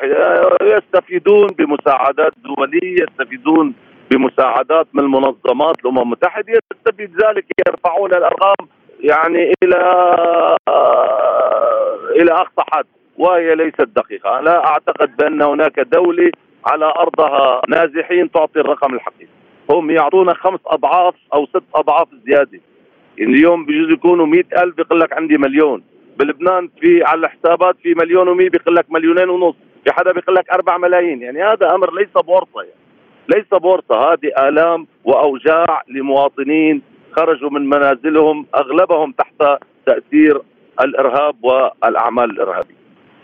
[0.61, 3.73] يستفيدون بمساعدات دولية، يستفيدون
[4.11, 8.67] بمساعدات من المنظمات الأمم المتحدة يستفيد ذلك يرفعون الأرقام.
[8.99, 9.77] يعني إلى
[12.15, 12.85] إلى أقصى حد
[13.17, 16.31] وهي ليست دقيقة، لا أعتقد بأن هناك دولة
[16.65, 19.31] على أرضها نازحين تعطي الرقم الحقيقي.
[19.69, 22.59] هم يعطونا خمس أضعاف أو ست أضعاف زيادة.
[23.19, 25.83] اليوم بجوز يكونوا مئة ألف بيقول لك عندي مليون
[26.19, 30.49] بلبنان في على الحسابات في مليون و100 بيقول لك مليونين ونص في حدا بيقول لك
[30.49, 32.79] 4 ملايين يعني هذا أمر ليس بورصة يعني.
[33.35, 36.81] ليس بورصة هذه آلام وأوجاع لمواطنين
[37.15, 40.41] خرجوا من منازلهم أغلبهم تحت تأثير
[40.81, 42.79] الإرهاب والأعمال الإرهابية.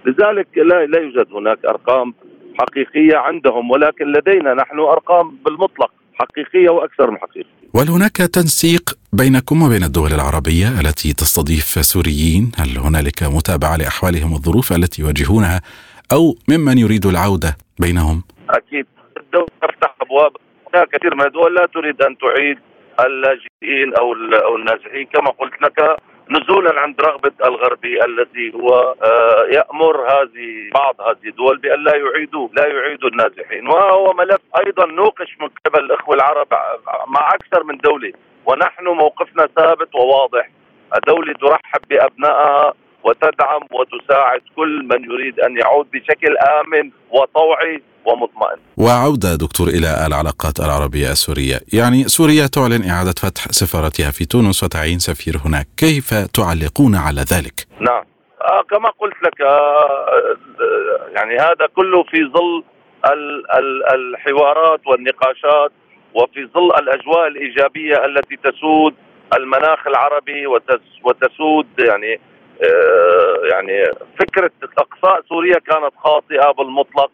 [0.06, 2.14] لذلك لا لا يوجد هناك أرقام
[2.60, 7.56] حقيقية عندهم ولكن لدينا نحن أرقام بالمطلق حقيقية وأكثر من حقيقية.
[7.74, 14.74] وهل هناك تنسيق بينكم وبين الدول العربية التي تستضيف سوريين؟ هل هنالك متابعة لأحوالهم والظروف
[14.74, 15.62] التي يواجهونها
[16.14, 18.86] أو ممن يريد العودة بينهم؟ أكيد
[19.18, 20.32] الدول تفتح أبواب
[20.74, 22.58] هناك كثير من الدول لا تريد أن تعيد
[23.00, 25.06] اللاجئين أو أو النازحين.
[25.06, 25.98] كما قلت لك
[26.30, 32.48] نزولا عند رغبة الغربي الذي هو آه، يأمر هذه بعض هذه الدول بأن لا يعيدوا
[32.54, 33.68] لا يعيدوا النازحين.
[33.68, 36.48] وهو ملف أيضا نوقش من قبل الإخوة العرب
[37.08, 38.14] مع أكثر من دولة.
[38.46, 40.50] ونحن موقفنا ثابت وواضح.
[40.96, 47.82] الدولة ترحب بأبنائها وتدعم وتساعد كل من يريد أن يعود بشكل آمن وطوعي.
[48.06, 48.60] ومطمئن.
[48.78, 55.00] وعوده دكتور إلى العلاقات العربية السورية، يعني سوريا تعلن إعادة فتح سفارتها في تونس وتعيين
[55.00, 58.04] سفير هناك، كيف تعلقون على ذلك؟ نعم
[58.42, 60.36] آه كما قلت لك آه, آه،
[61.16, 62.64] يعني هذا كله في ظل
[63.14, 65.72] ال ال الحوارات والنقاشات
[66.14, 68.96] وفي ظل الأجواء الإيجابية التي تسود
[69.38, 70.48] المناخ العربي
[71.04, 72.20] وتسود يعني
[72.64, 73.84] آه، يعني
[74.20, 77.12] فكرة إقصاء سوريا كانت خاطئة بالمطلق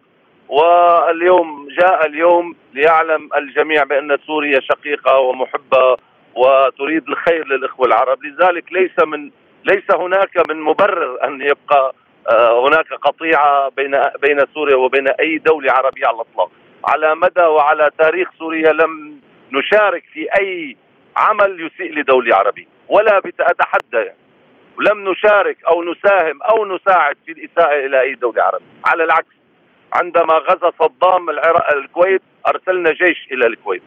[0.52, 5.98] واليوم جاء اليوم ليعلم الجميع بأن سوريا شقيقة ومحبة
[6.36, 8.24] وتريد الخير للإخوة العرب.
[8.24, 9.32] لذلك ليس من
[9.66, 11.94] ليس هناك من مبرر أن يبقى
[12.30, 16.52] آه، هناك قطيعة بين بين سوريا وبين أي دولة عربية على الإطلاق.
[16.86, 19.20] على مدى وعلى تاريخ سوريا لم
[19.52, 20.78] نشارك في أي
[21.18, 23.98] عمل يسيء لدولة عربية ولا بتتحدى.
[23.98, 24.18] يعني
[24.78, 29.41] ولم نشارك أو نساهم أو نساعد في الإساءة إلى أي دولة عربية، على العكس
[29.94, 33.84] عندما غزا صدام العراق الكويت أرسلنا جيش إلى الكويت.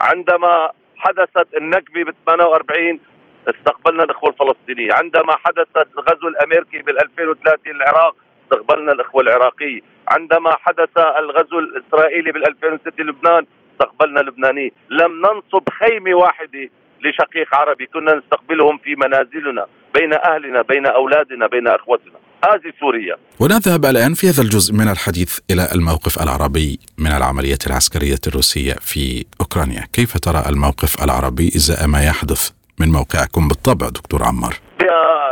[0.00, 3.00] عندما حدثت النكبة ب 48
[3.48, 10.98] استقبلنا الأخوة الفلسطينيين، عندما حدثت الغزو الأمريكي بال 2003 للعراق استقبلنا الأخوة العراقية، عندما حدث
[10.98, 16.68] الغزو الإسرائيلي بال 2006 لبنان استقبلنا اللبنانيين، لم ننصب خيمة واحدة
[17.00, 22.18] لشقيق عربي كنا نستقبلهم في منازلنا بين أهلنا بين أولادنا بين أخوتنا.
[22.44, 23.16] هذه سوريا.
[23.40, 29.24] ونذهب الآن في هذا الجزء من الحديث إلى الموقف العربي من العملية العسكرية الروسية في
[29.40, 29.82] أوكرانيا.
[29.92, 32.50] كيف ترى الموقف العربي إزاء ما يحدث
[32.80, 34.54] من موقعكم بالطبع دكتور عمار؟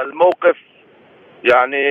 [0.02, 0.56] الموقف
[1.44, 1.84] يعني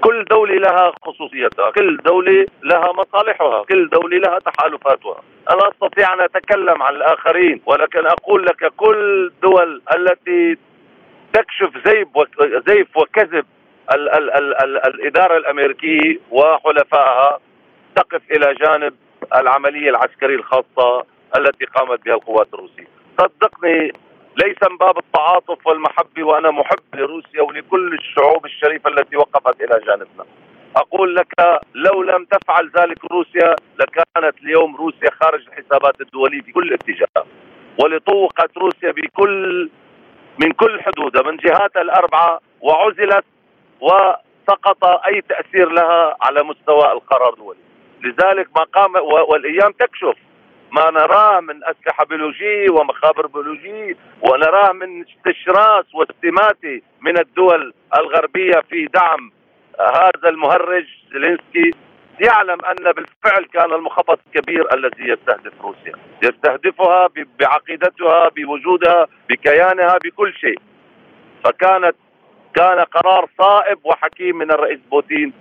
[0.00, 5.22] كل دولة لها خصوصيتها كل دولة لها مصالحها كل دولة لها تحالفاتها.
[5.50, 10.56] أنا أستطيع أن أتكلم عن الآخرين ولكن أقول لك كل الدول التي
[11.32, 11.88] تكشف
[12.68, 13.44] زيف وكذب
[13.92, 17.38] ال ال ال ال الإدارة الأمريكية وحلفائها
[17.96, 18.94] تقف إلى جانب
[19.36, 21.04] العملية العسكرية الخاصة
[21.36, 22.88] التي قامت بها القوات الروسية.
[23.20, 23.92] صدقني
[24.36, 30.24] ليس من باب التعاطف والمحبة وأنا محب لروسيا ولكل الشعوب الشريفة التي وقفت إلى جانبنا.
[30.76, 36.72] أقول لك لو لم تفعل ذلك روسيا لكانت اليوم روسيا خارج الحسابات الدولية في كل
[36.74, 37.24] اتجاه
[37.78, 39.70] ولطوقت روسيا بكل
[40.38, 43.24] من كل حدودها من جهاتها الأربعة وعزلت
[43.84, 47.58] وسقط أي تأثير لها على مستوى القرار الدولي
[48.04, 48.94] لذلك ما قام
[49.28, 50.16] والأيام تكشف.
[50.72, 58.86] ما نراه من أسلحة بيولوجية ومخابر بيولوجية ونراه من استشراس واستماتة من الدول الغربية في
[58.86, 59.32] دعم
[59.80, 61.70] هذا المهرج زيلينسكي.
[62.20, 65.94] يعلم أن بالفعل كان المخطط الكبير الذي يستهدف روسيا.
[66.22, 67.08] يستهدفها
[67.40, 70.58] بعقيدتها بوجودها بكيانها بكل شيء.
[71.44, 71.96] فكانت
[72.54, 75.32] كان قرار صائب وحكيم من الرئيس بوتين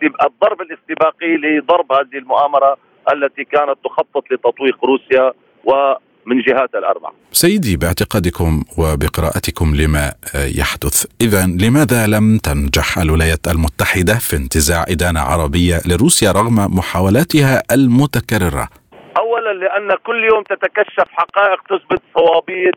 [0.00, 2.76] بالضرب الاستباقي لضرب هذه المؤامرة
[3.12, 5.32] التي كانت تخطط لتطويق روسيا
[5.64, 7.12] ومن جهات الأربعة.
[7.32, 10.12] سيدي باعتقادكم وبقراءتكم لما
[10.58, 11.06] يحدث.
[11.20, 18.68] إذا لماذا لم تنجح الولايات المتحدة في انتزاع إدانة عربية لروسيا رغم محاولاتها المتكررة؟
[19.16, 22.70] أولا لأن كل يوم تتكشف حقائق تثبت صوابية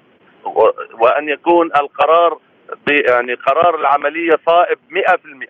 [1.00, 2.40] وأن يكون القرار
[2.88, 5.48] يعني قرار العملية صائب 100%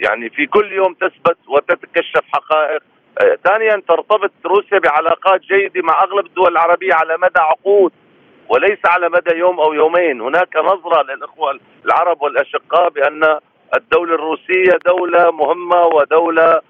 [0.00, 2.82] يعني في كل يوم تثبت وتتكشف حقائق.
[3.44, 7.92] ثانيا ترتبط روسيا بعلاقات جيدة مع أغلب الدول العربية على مدى عقود
[8.48, 10.20] وليس على مدى يوم أو يومين.
[10.20, 13.38] هناك نظرة للإخوة العرب والأشقاء بأن
[13.76, 16.60] الدولة الروسية دولة مهمة ودولة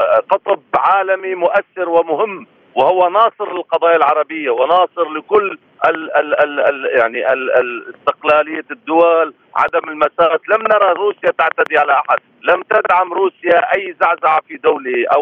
[0.00, 2.46] آه، قطب عالمي مؤثر ومهم.
[2.74, 9.34] وهو ناصر للقضايا العربية وناصر لكل ال ال ال ال يعني ال ال استقلالية الدول
[9.56, 10.40] عدم المساس.
[10.48, 12.18] لم نرى روسيا تعتدي على أحد.
[12.42, 15.20] لم تدعم روسيا أي زعزعة في دولة أو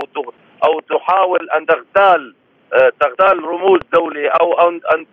[0.65, 2.35] أو تحاول أن تغتال
[2.73, 5.07] آه، تغتال رموز دولة أو أن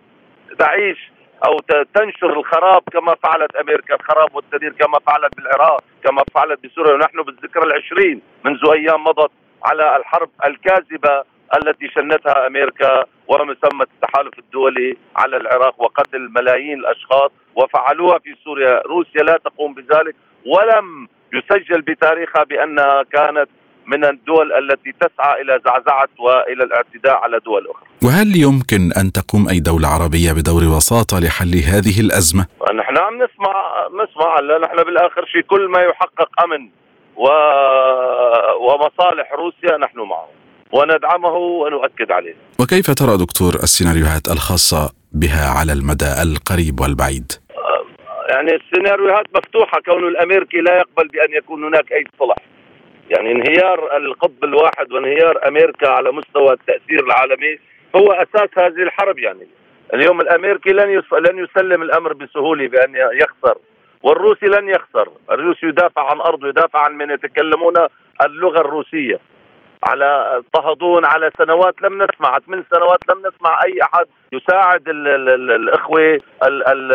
[0.58, 1.10] تعيش
[1.46, 1.58] أو
[1.94, 6.94] تنشر الخراب كما فعلت أمريكا الخراب والتدمير كما فعلت بالعراق كما فعلت بسوريا.
[6.94, 9.30] ونحن بالذكرى العشرين منذ أيام مضت
[9.64, 11.24] على الحرب الكاذبة
[11.56, 19.22] التي شنتها أمريكا ومسمى التحالف الدولي على العراق وقتل ملايين الأشخاص وفعلوها في سوريا، روسيا
[19.22, 20.14] لا تقوم بذلك
[20.46, 23.48] ولم يسجل بتاريخها بانها كانت
[23.86, 27.88] من الدول التي تسعى إلى زعزعة وإلى الاعتداء على دول أخرى.
[28.04, 33.54] وهل يمكن أن تقوم أي دولة عربية بدور وساطة لحل هذه الأزمة؟ نحن عم نسمع
[34.02, 36.68] نسمع نحن بالآخر شيء كل ما يحقق أمن
[37.16, 37.26] و...
[38.66, 40.28] ومصالح روسيا نحن معه
[40.72, 42.34] وندعمه ونؤكد عليه.
[42.60, 47.32] وكيف ترى دكتور السيناريوهات الخاصة بها على المدى القريب والبعيد؟
[48.28, 52.36] يعني السيناريوهات مفتوحة كون الأمريكي لا يقبل بأن يكون هناك أي صلح.
[53.10, 57.58] يعني انهيار القطب الواحد وانهيار أمريكا على مستوى التأثير العالمي
[57.96, 59.46] هو أساس هذه الحرب يعني
[59.94, 63.58] اليوم الأمريكي لن لن يسلم الأمر بسهولة بأن يخسر
[64.02, 67.74] والروسي لن يخسر الروسي يدافع عن ارضه يدافع عن من يتكلمون
[68.24, 69.18] اللغة الروسية
[69.84, 75.28] على اضطهدون على سنوات لم نسمع ثمان سنوات لم نسمع أي أحد يساعد ال ال
[75.28, 76.92] ال الإخوة ال ال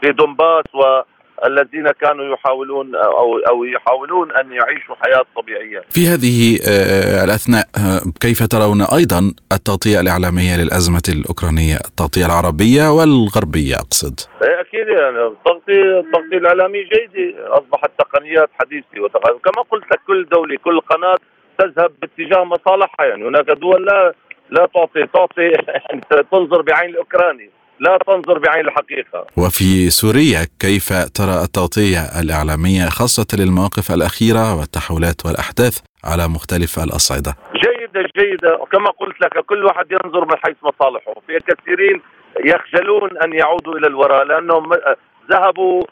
[0.00, 1.00] في دونباس و
[1.46, 5.82] الذين كانوا يحاولون أو أو يحاولون أن يعيشوا حياة طبيعية.
[5.90, 13.74] في هذه آه، الأثناء آه، كيف ترون أيضا التغطية الإعلامية للأزمة الأوكرانية، التغطية العربية والغربية
[13.74, 19.40] أقصد؟ إيه، أكيد يعني التغطية التغطية الإعلامية جيدة، أصبحت تقنيات حديثة وتقنيات.
[19.44, 21.16] كما قلت لك كل دولة كل قناة
[21.58, 24.14] تذهب باتجاه مصالحها يعني هناك دول لا
[24.50, 26.00] لا تعطي تعطي يعني
[26.32, 29.26] تنظر بعين الأوكراني لا تنظر بعين الحقيقة.
[29.36, 38.08] وفي سوريا كيف ترى التغطية الإعلامية خاصة للمواقف الأخيرة والتحولات والأحداث على مختلف الأصعدة؟ جيدة
[38.18, 38.54] جيدة.
[38.60, 41.14] وكما قلت لك كل واحد ينظر من حيث مصالحه.
[41.26, 42.02] في كثيرين
[42.44, 44.70] يخجلون أن يعودوا إلى الوراء لأنهم
[45.30, 45.84] ذهبوا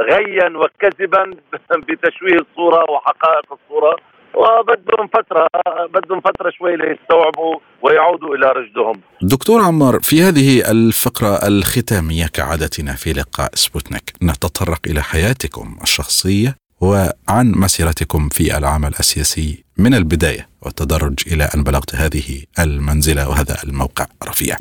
[0.00, 1.30] غيا وكذبا
[1.88, 3.96] بتشويه الصورة وحقائق الصورة.
[4.34, 5.48] وبدهم فترة
[5.94, 9.00] بدهم فترة شوي ليستوعبوا ويعودوا إلى رشدهم.
[9.22, 17.52] دكتور عمار في هذه الفقرة الختامية كعادتنا في لقاء سبوتنيك نتطرق إلى حياتكم الشخصية وعن
[17.56, 24.06] مسيرتكم في العمل السياسي من البداية والتدرج إلى أن بلغت هذه المنزلة وهذا الموقع.
[24.28, 24.56] رفيع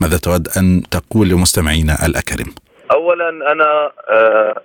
[0.00, 2.54] ماذا تود أن تقول لمستمعينا الأكارم؟
[2.92, 4.62] أولا أنا آه،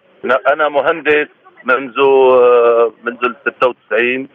[0.54, 1.28] أنا مهندس
[1.66, 3.18] منذ آه، منذ
[3.58, 4.28] 96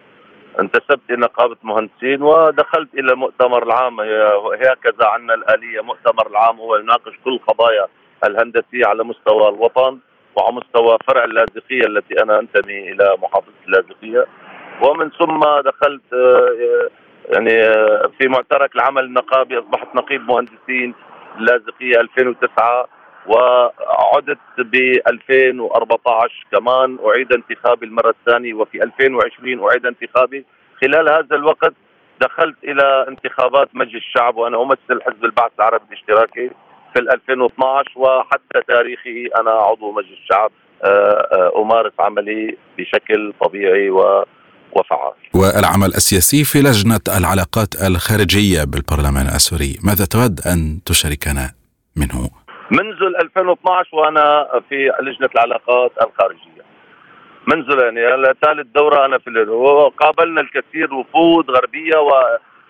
[0.60, 4.00] انتسبت إلى نقابة مهندسين ودخلت إلى المؤتمر العام.
[4.00, 7.86] هكذا عنا الآلية مؤتمر العام هو يناقش كل القضايا
[8.24, 9.98] الهندسية على مستوى الوطن
[10.36, 14.26] وعلى مستوى فرع اللاذقيه التي أنا أنتمي إلى محافظة اللاذقيه
[14.82, 16.88] ومن ثم دخلت آه،
[17.28, 20.94] يعني آه، في معترك العمل النقابي أصبحت نقيب مهندسين
[21.38, 22.88] اللاذقيه 2009
[23.26, 24.74] وعدت ب
[25.08, 30.44] 2014 كمان أعيد انتخابي المرة الثانية وفي 2020 أعيد انتخابي
[30.80, 31.72] خلال هذا الوقت
[32.20, 36.50] دخلت إلى انتخابات مجلس الشعب وأنا أمثل حزب البعث العربي الاشتراكي
[36.94, 40.50] في 2012 وحتى تاريخي أنا عضو مجلس الشعب
[40.84, 44.24] آه، آه، أمارس عملي بشكل طبيعي و
[44.72, 45.12] وفعال.
[45.34, 51.50] والعمل السياسي في لجنة العلاقات الخارجية بالبرلمان السوري، ماذا تود أن تشاركنا
[51.96, 56.64] منه؟ منذ 2012 وأنا في لجنة العلاقات الخارجية.
[57.46, 62.10] منذ يعني ثالث دورة أنا في وقابلنا الكثير وفود غربية و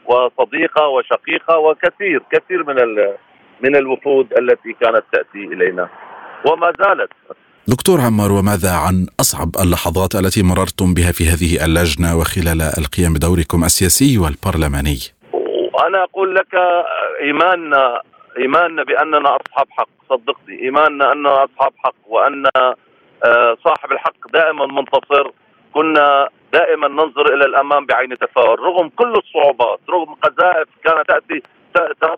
[0.06, 2.76] وصديقة وشقيقة وكثير كثير من
[3.60, 5.88] من الوفود التي كانت تأتي إلينا.
[6.46, 7.10] وما زالت.
[7.68, 13.64] دكتور عمار وماذا عن أصعب اللحظات التي مررتم بها في هذه اللجنة وخلال القيام بدوركم
[13.64, 14.98] السياسي والبرلماني؟
[15.86, 16.54] أنا أقول لك
[17.20, 18.00] إيماننا
[18.38, 19.88] إيماننا بأننا أصحاب حق.
[20.10, 20.62] صدقني.
[20.62, 25.30] إيماننا أننا أصحاب حق وأن آه، صاحب الحق دائما منتصر.
[25.72, 28.58] كنا دائما ننظر إلى الأمام بعين تفاؤل.
[28.58, 31.42] رغم كل الصعوبات رغم قذائف كانت تأتي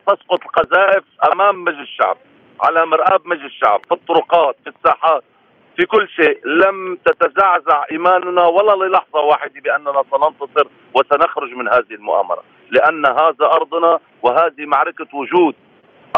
[0.06, 2.16] تسقط القذائف أمام مجلس الشعب
[2.60, 5.24] على مرآب مجلس الشعب في الطرقات في الساحات
[5.76, 6.40] في كل شيء.
[6.46, 12.42] لم تتزعزع إيماننا ولا للحظة واحدة بأننا سننتصر وسنخرج من هذه المؤامرة.
[12.70, 15.54] لأن هذا أرضنا وهذه معركة وجود.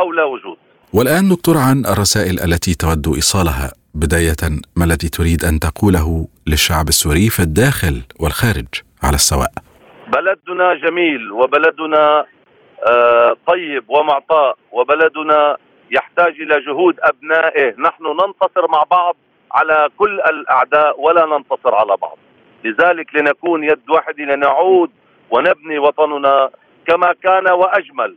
[0.01, 0.57] أو لا وجود.
[0.93, 4.43] والآن دكتور عن الرسائل التي تود إيصالها بداية
[4.77, 8.69] ما الذي تريد أن تقوله للشعب السوري في الداخل والخارج
[9.03, 9.53] على السواء؟
[10.13, 12.25] بلدنا جميل وبلدنا
[12.91, 15.57] آه، طيب ومعطاء وبلدنا
[15.91, 19.17] يحتاج إلى جهود أبنائه، نحن ننتصر مع بعض
[19.53, 22.19] على كل الأعداء ولا ننتصر على بعض.
[22.65, 24.91] لذلك لنكون يد واحدة لنعود
[25.31, 26.51] ونبني وطننا
[26.87, 28.17] كما كان وأجمل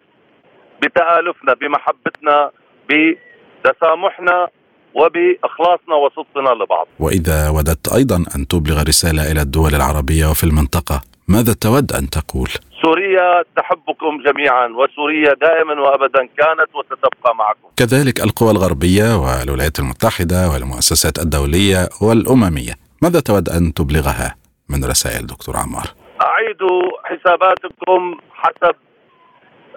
[0.81, 2.51] بتآلفنا بمحبتنا
[2.89, 4.47] بتسامحنا
[4.93, 11.53] وبإخلاصنا وصدقنا لبعض وإذا وددت أيضا أن تبلغ رسالة إلى الدول العربية وفي المنطقة ماذا
[11.53, 12.49] تود أن تقول؟
[12.83, 17.67] سوريا تحبكم جميعا وسوريا دائما وابدا كانت وستبقى معكم.
[17.77, 24.35] كذلك القوى الغربية والولايات المتحدة والمؤسسات الدولية والأممية، ماذا تود أن تبلغها
[24.69, 25.87] من رسائل دكتور عمار؟
[26.21, 26.61] أعيد
[27.03, 28.75] حساباتكم حسب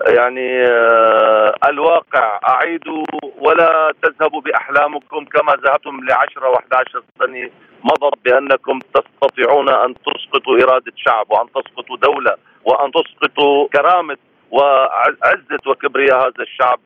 [0.00, 2.40] يعني آه، الواقع.
[2.48, 3.04] أعيدوا
[3.38, 7.50] ولا تذهبوا بأحلامكم كما ذهبتم لعشرة وأحد عشر سنة.
[7.84, 14.16] مضت بأنكم تستطيعون أن تسقطوا إرادة شعب وأن تسقطوا دولة وأن تسقطوا كرامة
[14.50, 16.80] وعزة وكبرياء هذا الشعب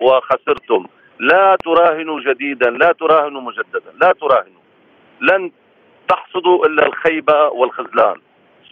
[0.00, 0.86] وخسرتم.
[1.18, 4.60] لا تراهنوا جديدا لا تراهنوا مجددا لا تراهنوا.
[5.20, 5.50] لن
[6.08, 8.16] تحصدوا إلا الخيبة والخذلان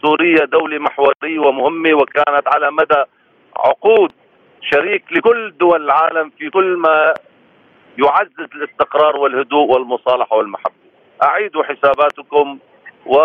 [0.01, 3.03] سوريا دولة محورية ومهمة وكانت على مدى
[3.65, 4.11] عقود
[4.61, 7.13] شريك لكل دول العالم في كل ما
[7.97, 10.73] يعزز الاستقرار والهدوء والمصالحة والمحبة.
[11.23, 12.59] اعيدوا حساباتكم
[13.05, 13.17] و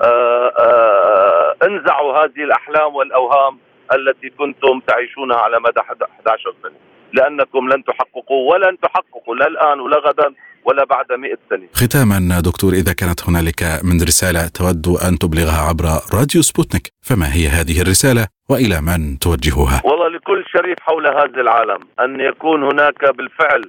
[0.00, 3.58] آه، آه، انزعوا هذه الأحلام والأوهام
[3.94, 6.76] التي كنتم تعيشونها على مدى 11 سنة
[7.12, 10.34] لأنكم لن تحققوا ولن تحققوا لا الآن ولا غدا
[10.68, 11.66] ولا بعد مئة سنة.
[11.82, 15.84] ختاما دكتور إذا كانت هنالك من رسالة تود أن تبلغها عبر
[16.18, 21.80] راديو سبوتنيك فما هي هذه الرسالة وإلى من توجهها؟ والله لكل شريف حول هذا العالم
[22.00, 23.62] أن يكون هناك بالفعل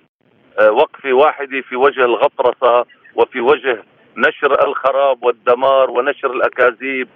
[0.59, 2.85] آه، وقفة واحدة في وجه الغطرسة
[3.15, 3.83] وفي وجه
[4.17, 7.07] نشر الخراب والدمار ونشر الأكاذيب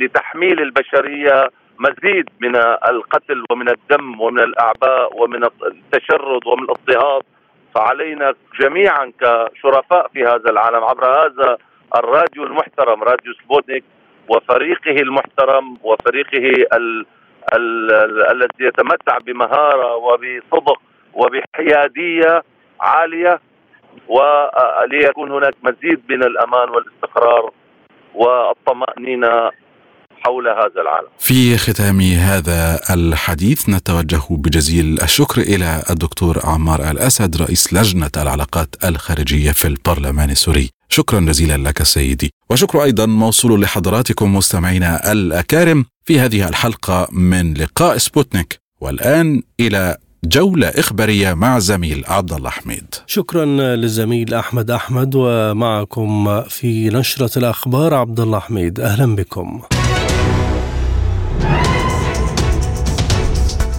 [0.00, 2.56] لتحميل البشرية مزيد من
[2.90, 7.22] القتل ومن الدم ومن الأعباء ومن التشرد ومن الاضطهاد.
[7.74, 11.58] فعلينا جميعا كشرفاء في هذا العالم عبر هذا
[11.96, 13.84] الراديو المحترم راديو سبوتنيك
[14.28, 16.38] وفريقه المحترم وفريقه
[16.76, 17.06] ال
[17.54, 20.80] ال ال الذي يتمتع بمهارة وبصدق
[21.14, 22.42] وبحيادية
[22.80, 23.40] عالية
[24.08, 27.50] وليكون هناك مزيد من الأمان والاستقرار
[28.14, 29.50] والطمأنينة
[30.20, 31.08] حول هذا العالم.
[31.18, 39.52] في ختام هذا الحديث نتوجه بجزيل الشكر إلى الدكتور عمار الأسد رئيس لجنة العلاقات الخارجية
[39.52, 40.70] في البرلمان السوري.
[40.88, 47.98] شكرا جزيلا لك سيدي وشكر أيضا موصول لحضراتكم مستمعينا الأكارم في هذه الحلقة من لقاء
[47.98, 52.94] سبوتنيك والآن إلى جولة إخبارية مع زميل عبد الله حميد.
[53.06, 59.62] شكرا للزميل أحمد أحمد ومعكم في نشرة الأخبار عبد الله حميد أهلا بكم.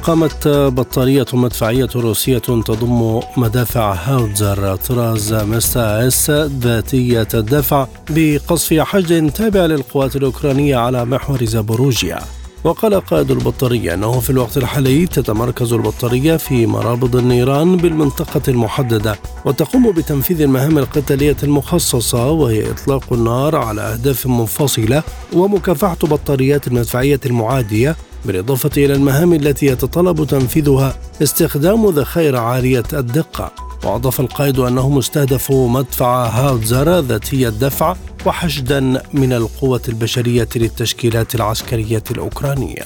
[0.03, 9.65] قامت بطارية مدفعية روسية تضم مدافع هاوتزر طراز مستا اس ذاتية الدفع بقصف حشد تابع
[9.65, 12.19] للقوات الأوكرانية على محور زابوروجيا.
[12.63, 19.91] وقال قائد البطارية أنه في الوقت الحالي تتمركز البطارية في مرابض النيران بالمنطقة المحددة وتقوم
[19.91, 27.95] بتنفيذ المهام القتالية المخصصة وهي إطلاق النار على أهداف منفصلة ومكافحة بطاريات المدفعية المعادية
[28.25, 33.51] بالإضافة إلى المهام التي يتطلب تنفيذها استخدام ذخائر عالية الدقة.
[33.83, 37.95] وأضاف القائد أنه مستهدف مدفع هاوتزر ذاتي الدفع
[38.25, 42.85] وحشدا من القوة البشرية للتشكيلات العسكرية الأوكرانية.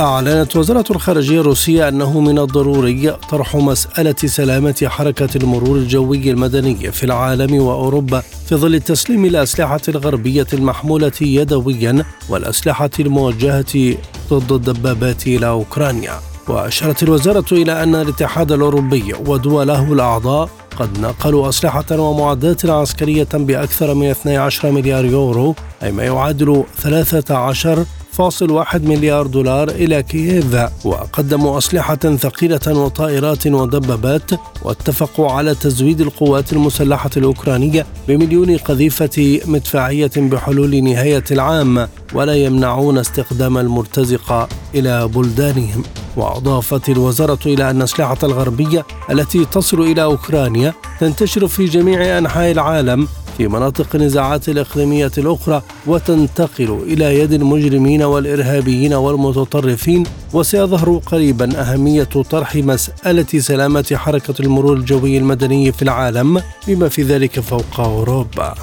[0.00, 7.04] أعلنت وزارة الخارجية الروسية أنه من الضروري طرح مسألة سلامة حركة المرور الجوي المدني في
[7.04, 13.96] العالم وأوروبا في ظل تسليم الأسلحة الغربية المحمولة يدويا والأسلحة الموجهة
[14.30, 16.14] ضد الدبابات إلى أوكرانيا.
[16.48, 20.48] وأشارت الوزارة إلى أن الاتحاد الأوروبي ودوله الأعضاء
[20.78, 27.84] قد نقلوا أسلحة ومعدات عسكرية بأكثر من 12 مليار يورو أي ما يعادل 13
[28.18, 34.30] 1.1 مليار دولار إلى كييف وقدموا أسلحة ثقيلة وطائرات ودبابات
[34.62, 43.58] واتفقوا على تزويد القوات المسلحة الأوكرانية بمليون قذيفة مدفعية بحلول نهاية العام ولا يمنعون استخدام
[43.58, 45.82] المرتزقة إلى بلدانهم.
[46.16, 53.08] وأضافت الوزارة إلى أن الأسلحة الغربية التي تصل إلى أوكرانيا تنتشر في جميع أنحاء العالم
[53.40, 62.56] في مناطق النزاعات الإقليمية الأخرى وتنتقل إلى يد المجرمين والإرهابيين والمتطرفين وسيظهر قريبا أهمية طرح
[62.56, 68.54] مسألة سلامة حركة المرور الجوي المدني في العالم بما في ذلك فوق أوروبا.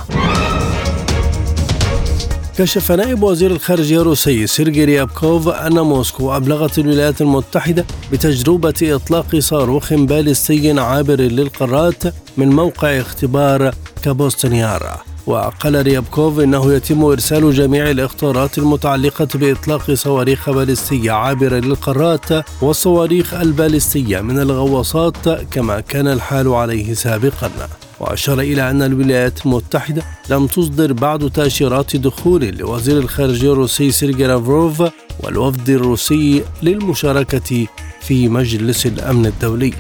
[2.58, 9.94] كشف نائب وزير الخارجية الروسي سيرجي ريابكوف أن موسكو أبلغت الولايات المتحدة بتجربة إطلاق صاروخ
[9.94, 12.04] باليستي عابر للقارات
[12.38, 14.98] من موقع اختبار كابوستنيارا
[15.28, 24.22] وقال ريابكوف إنه يتم إرسال جميع الإخطارات المتعلقة بإطلاق صواريخ باليستية عابرة للقارات والصواريخ الباليستية
[24.22, 27.52] من الغواصات كما كان الحال عليه سابقا.
[28.00, 34.84] وأشار إلى أن الولايات المتحدة لم تصدر بعد تأشيرات دخول لوزير الخارجية الروسي سيرجي لافروف
[35.24, 37.68] والوفد الروسي للمشاركة
[38.02, 39.74] في مجلس الأمن الدولي.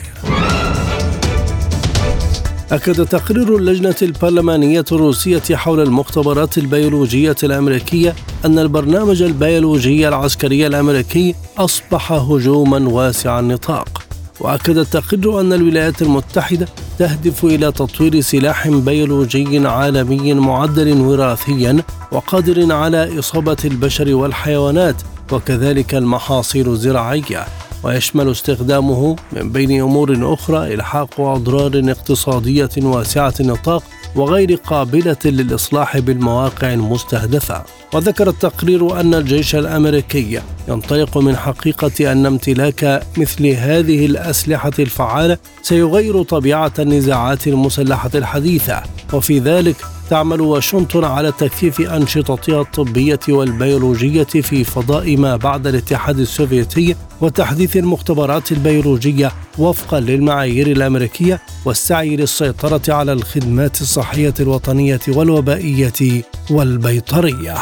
[2.71, 8.15] أكد تقرير اللجنة البرلمانية الروسية حول المختبرات البيولوجية الأمريكية
[8.45, 14.06] أن البرنامج البيولوجي العسكري الأمريكي أصبح هجوميا واسع النطاق
[14.39, 16.67] وأكد التقرير أن الولايات المتحدة
[16.99, 24.95] تهدف إلى تطوير سلاح بيولوجي عالمي معدل وراثيا وقادر على إصابة البشر والحيوانات
[25.31, 27.45] وكذلك المحاصيل الزراعية.
[27.83, 33.83] ويشمل استخدامه من بين أمور أخرى إلحاق أضرار اقتصادية واسعة النطاق
[34.15, 37.63] وغير قابلة للإصلاح بالمواقع المستهدفة.
[37.93, 46.23] وذكر التقرير أن الجيش الأمريكي ينطلق من حقيقة أن امتلاك مثل هذه الأسلحة الفعالة سيغير
[46.23, 48.83] طبيعة النزاعات المسلحة الحديثة.
[49.13, 49.75] وفي ذلك
[50.09, 58.51] تعمل واشنطن على تكثيف أنشطتها الطبية والبيولوجية في فضاء ما بعد الاتحاد السوفيتي وتحديث المختبرات
[58.51, 67.55] البيولوجية وفقا للمعايير الأمريكية والسعي للسيطرة على الخدمات الصحية الوطنية والوبائية والبيطرية.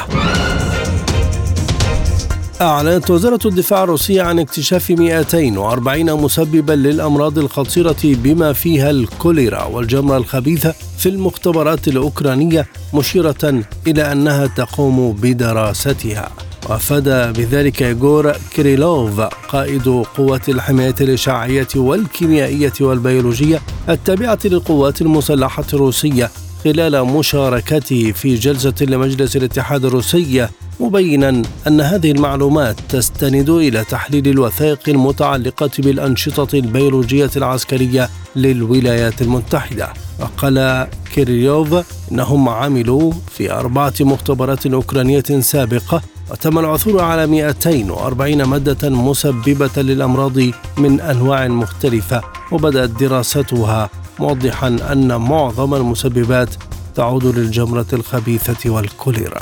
[2.62, 10.74] أعلنت وزارة الدفاع الروسية عن اكتشاف 240 مسببا للأمراض الخطيرة بما فيها الكوليرا والجمرة الخبيثة
[10.98, 16.32] في المختبرات الأوكرانية مشيرة إلى أنها تقوم بدراستها.
[16.70, 19.88] وأفاد بذلك إيغور كريلوف قائد
[20.18, 26.32] قوات الحماية الإشعاعية والكيميائية والبيولوجية التابعة للقوات المسلحة الروسية
[26.64, 30.48] خلال مشاركته في جلسة لمجلس الاتحاد الروسي
[30.80, 40.88] مبينا أن هذه المعلومات تستند إلى تحليل الوثائق المتعلقة بالأنشطة البيولوجية العسكرية للولايات المتحدة وقال
[41.14, 41.76] كيريوف
[42.12, 46.02] إنهم عملوا في أربعة مختبرات أوكرانية سابقة
[46.32, 50.38] وتم العثور على 240 مادة مسببة للأمراض
[50.78, 52.22] من أنواع مختلفة
[52.52, 56.50] وبدأت دراستها موضحا أن معظم المسببات
[56.96, 59.42] تعود للجمرة الخبيثة والكوليرا.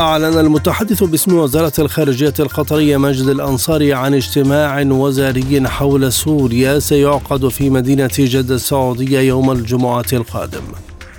[0.00, 7.70] أعلن المتحدث باسم وزارة الخارجية القطرية مجد الأنصاري عن اجتماع وزاري حول سوريا سيعقد في
[7.70, 10.62] مدينة جدة السعودية يوم الجمعة القادم.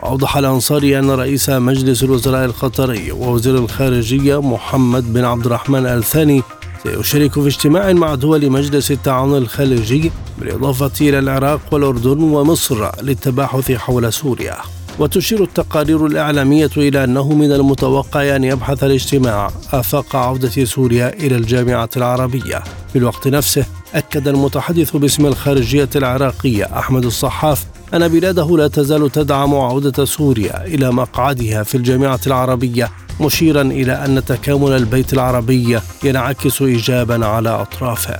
[0.03, 6.43] أوضح الأنصاري أن رئيس مجلس الوزراء القطري ووزير الخارجية محمد بن عبد الرحمن الثاني
[6.83, 14.13] سيشارك في اجتماع مع دول مجلس التعاون الخليجي بالإضافة إلى العراق والأردن ومصر للتباحث حول
[14.13, 14.57] سوريا
[14.99, 21.89] وتشير التقارير الإعلامية إلى أنه من المتوقع أن يبحث الاجتماع آفاق عودة سوريا إلى الجامعة
[21.97, 22.63] العربية.
[22.93, 23.65] في الوقت نفسه
[23.95, 30.91] أكد المتحدث باسم الخارجية العراقية أحمد الصحاف أن بلاده لا تزال تدعم عودة سوريا إلى
[30.91, 32.89] مقعدها في الجامعة العربية
[33.21, 38.17] مشيرا إلى أن تكامل البيت العربي ينعكس إيجابا على أطرافه.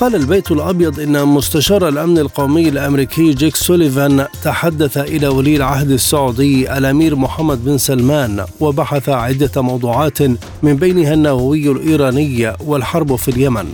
[0.00, 6.78] قال البيت الأبيض إن مستشار الأمن القومي الأمريكي جيك سوليفان تحدث إلى ولي العهد السعودي
[6.78, 10.22] الأمير محمد بن سلمان وبحث عدة موضوعات
[10.62, 13.66] من بينها النووي الإيراني والحرب في اليمن.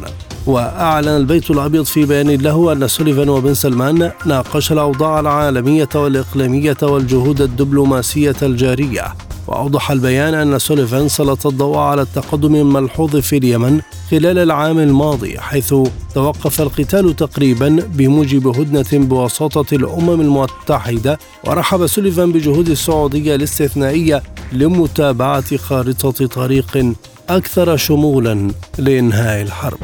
[0.47, 7.41] وأعلن البيت الأبيض في بيان له أن سوليفان وبن سلمان ناقشا الأوضاع العالمية والإقليمية والجهود
[7.41, 9.05] الدبلوماسية الجارية.
[9.51, 13.81] وأوضح البيان أن سوليفان سلط الضوء على التقدم الملحوظ في اليمن
[14.11, 15.75] خلال العام الماضي حيث
[16.15, 24.23] توقف القتال تقريبا بموجب هدنة بوساطة الأمم المتحدة ورحب سوليفان بجهود السعودية الاستثنائية
[24.53, 26.95] لمتابعة خارطة طريق
[27.29, 29.79] أكثر شمولا لإنهاء الحرب.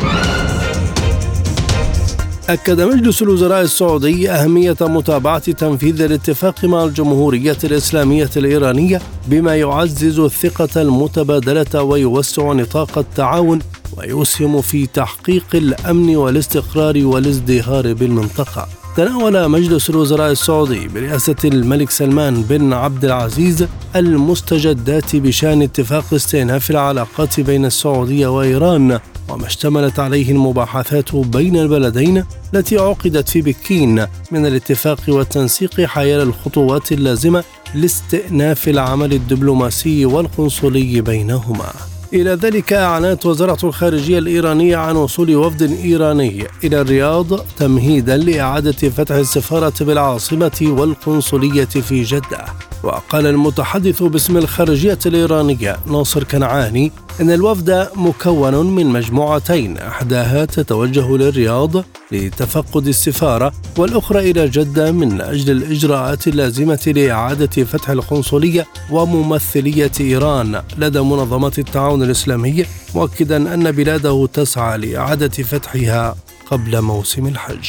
[2.48, 10.82] أكد مجلس الوزراء السعودي أهمية متابعة تنفيذ الاتفاق مع الجمهورية الإسلامية الإيرانية بما يعزز الثقة
[10.82, 13.58] المتبادلة ويوسع نطاق التعاون
[13.96, 18.68] ويسهم في تحقيق الأمن والاستقرار والازدهار بالمنطقة.
[18.96, 23.66] تناول مجلس الوزراء السعودي برئاسة الملك سلمان بن عبد العزيز
[23.96, 28.98] المستجدات بشأن اتفاق استئناف العلاقات بين السعودية وإيران
[29.28, 32.24] وما اشتملت عليه المباحثات بين البلدين
[32.54, 41.72] التي عقدت في بكين من الاتفاق والتنسيق حيال الخطوات اللازمة لاستئناف العمل الدبلوماسي والقنصلي بينهما.
[42.12, 49.14] إلى ذلك أعلنت وزارة الخارجية الإيرانية عن وصول وفد إيراني إلى الرياض تمهيدا لإعادة فتح
[49.14, 52.44] السفارة بالعاصمة والقنصلية في جدة
[52.82, 61.84] وقال المتحدث باسم الخارجية الإيرانية ناصر كنعاني إن الوفد مكون من مجموعتين إحداها تتوجه للرياض
[62.12, 71.00] لتفقد السفارة والأخرى إلى جدة من أجل الإجراءات اللازمة لإعادة فتح القنصلية وممثلية إيران لدى
[71.00, 72.64] منظمة التعاون الإسلامي
[72.94, 76.16] مؤكدا أن بلاده تسعى لإعادة فتحها
[76.50, 77.66] قبل موسم الحج.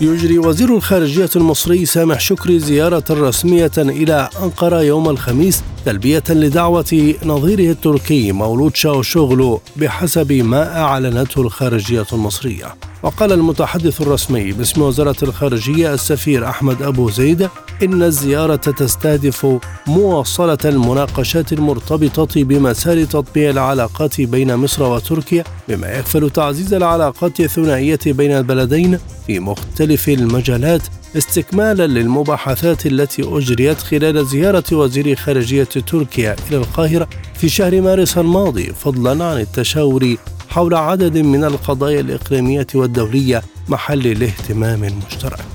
[0.00, 7.70] يجري وزير الخارجية المصري سامح شكري زيارة رسمية إلى أنقرة يوم الخميس تلبية لدعوة نظيره
[7.70, 12.74] التركي مولود شاوشوغلو بحسب ما أعلنته الخارجية المصرية.
[13.02, 17.48] وقال المتحدث الرسمي باسم وزارة الخارجية السفير أحمد أبو زيد
[17.82, 26.74] إن الزيارة تستهدف مواصلة المناقشات المرتبطة بمسار تطبيع العلاقات بين مصر وتركيا بما يكفل تعزيز
[26.74, 30.82] العلاقات الثنائية بين البلدين في مختلف المجالات
[31.16, 38.72] استكمالا للمباحثات التي أجريت خلال زيارة وزير خارجية تركيا إلى القاهرة في شهر مارس الماضي
[38.72, 40.16] فضلا عن التشاور
[40.48, 45.46] حول عدد من القضايا الإقليمية والدولية محل الاهتمام المشترك.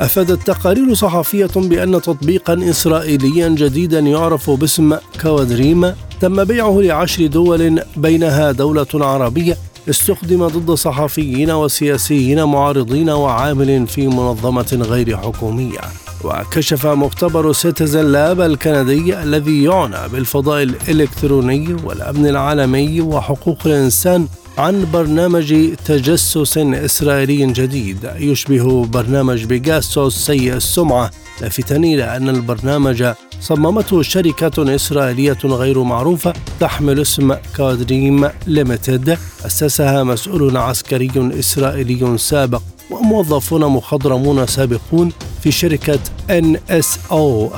[0.00, 8.52] أفادت تقارير صحفية بأن تطبيقا إسرائيليا جديدا يعرف باسم كوادريما تم بيعه لعشر دول بينها
[8.52, 9.56] دولة عربية
[9.90, 15.80] استخدم ضد صحفيين وسياسيين معارضين وعامل في منظمة غير حكومية.
[16.24, 24.26] وكشف مختبر سيتيزن لاب الكندي الذي يعنى بالفضاء الإلكتروني والأمن العالمي وحقوق الإنسان
[24.58, 28.10] عن برنامج تجسس إسرائيلي جديد.
[28.18, 31.10] يشبه برنامج بيجاسوس سيء السمعة.
[31.40, 39.18] لافتا إلى أن البرنامج صممته شركة إسرائيلية غير معروفة تحمل اسم كوادريم ليميتد.
[39.46, 42.62] أسسها مسؤول عسكري إسرائيلي سابق.
[42.90, 45.12] وموظفون مخضرمون سابقون
[45.42, 47.12] في شركة NSO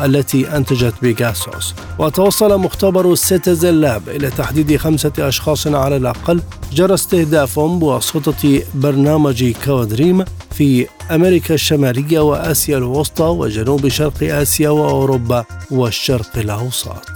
[0.05, 6.41] التي أنتجت بيجاسوس وتوصل مختبر سيتيزن لاب إلى تحديد خمسة أشخاص على الأقل
[6.73, 16.37] جرى استهدافهم بواسطة برنامج كوادريم في أمريكا الشمالية وآسيا الوسطى وجنوب شرق آسيا وأوروبا والشرق
[16.37, 17.07] الأوسط.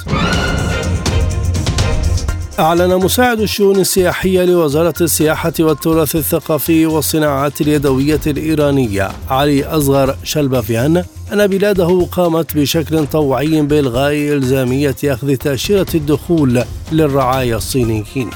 [2.59, 11.47] أعلن مساعد الشؤون السياحية لوزارة السياحة والتراث الثقافي والصناعات اليدوية الإيرانية علي أصغر شلبافيان أن
[11.47, 18.31] بلاده قامت بشكل طوعي بإلغاء إلزامية أخذ تأشيرة الدخول للرعايا الصينيين.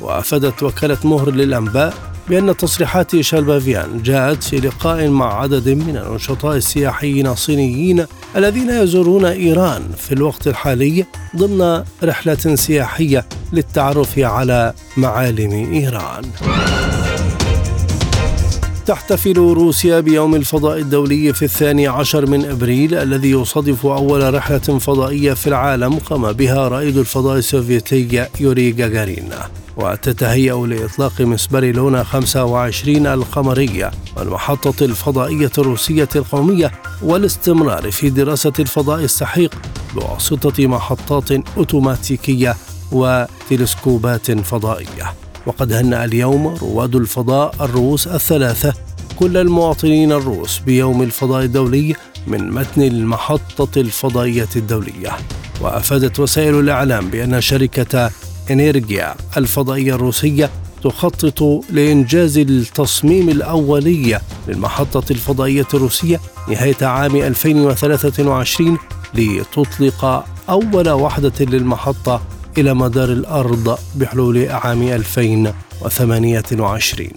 [0.00, 7.26] وأفادت وكالة مهر للأنباء بأن تصريحات شالبافيان جاءت في لقاء مع عدد من النشطاء السياحيين
[7.26, 8.06] الصينيين
[8.36, 11.06] الذين يزورون إيران في الوقت الحالي
[11.36, 16.24] ضمن رحلة سياحية للتعرف على معالم إيران.
[18.90, 25.32] تحتفل روسيا بيوم الفضاء الدولي في الثاني عشر من أبريل الذي يصادف أول رحلة فضائية
[25.32, 29.28] في العالم قام بها رائد الفضاء السوفيتي يوري جاغارين
[29.76, 36.72] وتتهيأ لإطلاق مسبار لونا 25 القمرية والمحطة الفضائية الروسية القومية
[37.02, 39.54] والاستمرار في دراسة الفضاء السحيق
[39.94, 42.56] بواسطة محطات أوتوماتيكية
[42.92, 45.29] وتلسكوبات فضائية.
[45.46, 48.74] وقد هنأ اليوم رواد الفضاء الروس الثلاثة
[49.18, 51.94] كل المواطنين الروس بيوم الفضاء الدولي
[52.26, 55.12] من متن المحطة الفضائية الدولية.
[55.60, 58.10] وأفادت وسائل الإعلام بأن شركة
[58.50, 60.50] إنيرجيا الفضائية الروسية
[60.84, 68.78] تخطط لإنجاز التصميم الأولي للمحطة الفضائية الروسية نهاية عام 2023
[69.14, 72.22] لتطلق أول وحدة للمحطة
[72.58, 77.08] إلى مدار الأرض بحلول عام 2028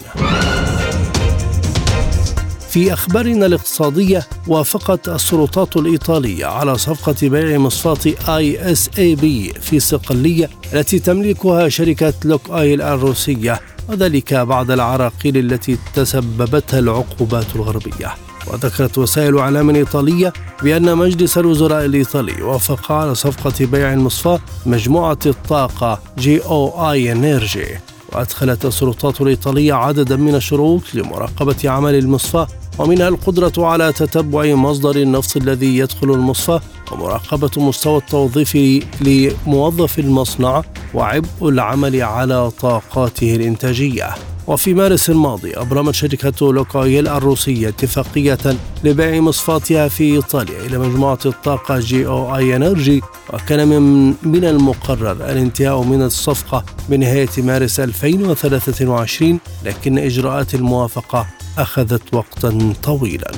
[2.70, 11.70] في أخبارنا الاقتصادية وافقت السلطات الإيطالية على صفقة بيع مصفاة ISAB في صقلية التي تملكها
[11.70, 13.60] شركة لوك أويل الروسية
[13.90, 18.14] وذلك بعد العراقيل التي تسببتها العقوبات الغربية.
[18.48, 26.00] وذكرت وسائل إعلام إيطالية بأن مجلس الوزراء الإيطالي وافق على صفقة بيع المصفاه مجموعة الطاقة
[26.18, 27.68] جي أو آي إنرجي
[28.12, 32.48] وأدخلت السلطات الإيطالية عددا من الشروط لمراقبة عمل المصفاه
[32.80, 36.62] ومنها القدرة على تتبع مصدر النفط الذي يدخل المصفاة
[36.92, 38.58] ومراقبة مستوى التوظيف
[39.02, 44.16] لموظفي المصنع وعبء العمل على طاقاته الإنتاجية.
[44.48, 48.38] وفي مارس الماضي أبرمت شركة لوك أويل الروسية اتفاقية
[48.84, 53.02] لبيع مصفاتها في إيطاليا إلى مجموعة الطاقة GOI Energy
[53.34, 61.28] وكان من من المقرر الانتهاء من الصفقة بنهاية مارس 2023 لكن إجراءات الموافقة
[61.58, 63.32] أخذت وقتا طويلا.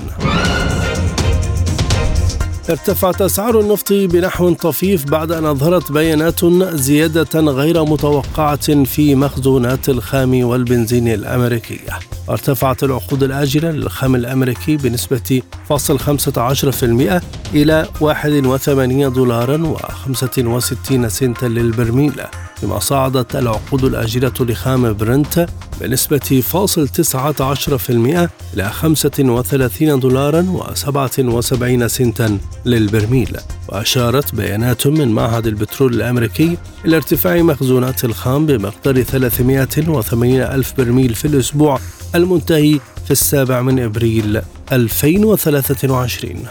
[2.69, 6.45] ارتفعت أسعار النفط بنحو طفيف بعد أن أظهرت بيانات
[6.75, 11.99] زيادة غير متوقعة في مخزونات الخام والبنزين الأمريكية.
[12.29, 17.21] ارتفعت العقود الآجلة للخام الأمريكي بنسبة 0.15%
[17.53, 22.21] إلى 81 دولارا و65 سنتا للبرميل.
[22.63, 25.47] بما صعدت العقود الآجلة لخام برنت
[25.81, 33.37] بنسبة فاصل 19% إلى 35 دولارا و77 سنتا للبرميل.
[33.69, 41.25] وأشارت بيانات من معهد البترول الأمريكي إلى ارتفاع مخزونات الخام بمقدار 380 ألف برميل في
[41.25, 41.79] الأسبوع
[42.15, 44.41] المنتهي في السابع من إبريل
[44.71, 46.45] 2023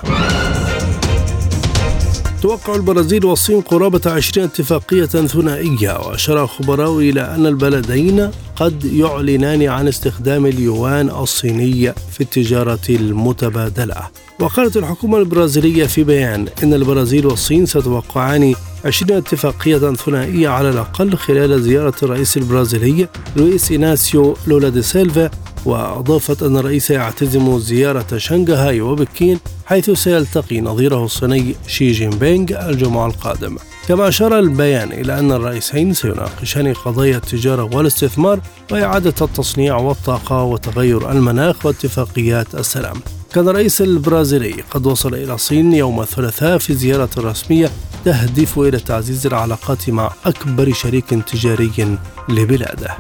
[2.45, 9.89] توقع البرازيل والصين قرابة 20 اتفاقية ثنائية وأشار خبراء إلى أن البلدين قد يعلنان عن
[9.89, 13.97] استخدام اليوان الصيني في التجارة المتبادلة.
[14.41, 21.63] وقالت الحكومة البرازيلية في بيان إن البرازيل والصين ستوقعان 20 اتفاقية ثنائية على الأقل خلال
[21.63, 25.31] زيارة الرئيس البرازيلي لويس إناسيو لولا دي سيلفا
[25.65, 33.07] وأضافت أن الرئيس يعتزم زيارة شنغهاي وبكين حيث سيلتقي نظيره الصيني شي جين بينغ الجمعة
[33.07, 33.57] القادم
[33.89, 38.41] كما أشار البيان إلى أن الرئيسين سيناقشان قضايا التجارة والاستثمار
[38.73, 42.97] وإعادة التصنيع والطاقة وتغير المناخ واتفاقيات السلام.
[43.35, 47.71] كان الرئيس البرازيلي قد وصل إلى الصين يوم الثلاثاء في زيارة رسمية
[48.05, 51.99] تهدف إلى تعزيز العلاقات مع أكبر شريك تجاري
[52.29, 52.97] لبلاده.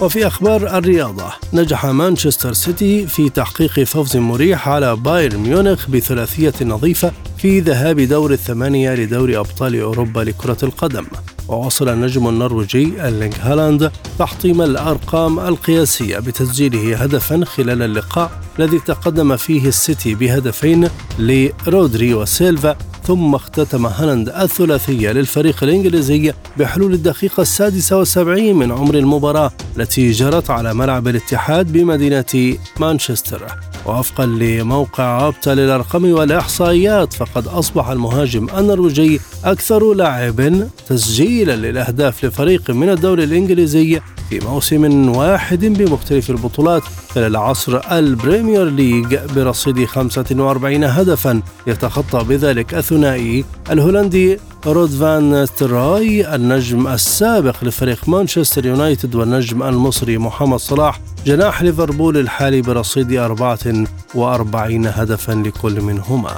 [0.00, 7.12] وفي أخبار الرياضة نجح مانشستر سيتي في تحقيق فوز مريح على بايرن ميونخ بثلاثية نظيفة
[7.38, 11.06] في ذهاب دور الثمانية لدوري أبطال أوروبا لكرة القدم.
[11.48, 19.68] ووصل النجم النرويجي أرلينغ هالاند تحطيم الأرقام القياسية بتسجيله هدفا خلال اللقاء الذي تقدم فيه
[19.68, 20.88] السيتي بهدفين
[21.18, 22.76] لرودري وسيلفا
[23.06, 30.50] ثم اختتم هالاند الثلاثية للفريق الإنجليزي بحلول الدقيقة السادسة والسبعين من عمر المباراة التي جرت
[30.50, 33.65] على ملعب الاتحاد بمدينة مانشستر.
[33.86, 42.88] ووفقا لموقع أوبتا للأرقام والإحصائيات فقد أصبح المهاجم النرويجي أكثر لاعب تسجيلا للأهداف لفريق من
[42.90, 46.82] الدوري الإنجليزي في موسم واحد بمختلف البطولات.
[47.14, 56.86] خلال عصر البريمير ليج برصيد 45 هدفا يتخطى بذلك الثنائي الهولندي رود فان نيستلروي النجم
[56.86, 65.80] السابق لفريق مانشستر يونايتد والنجم المصري محمد صلاح جناح ليفربول الحالي برصيد 44 هدفا لكل
[65.80, 66.30] منهما.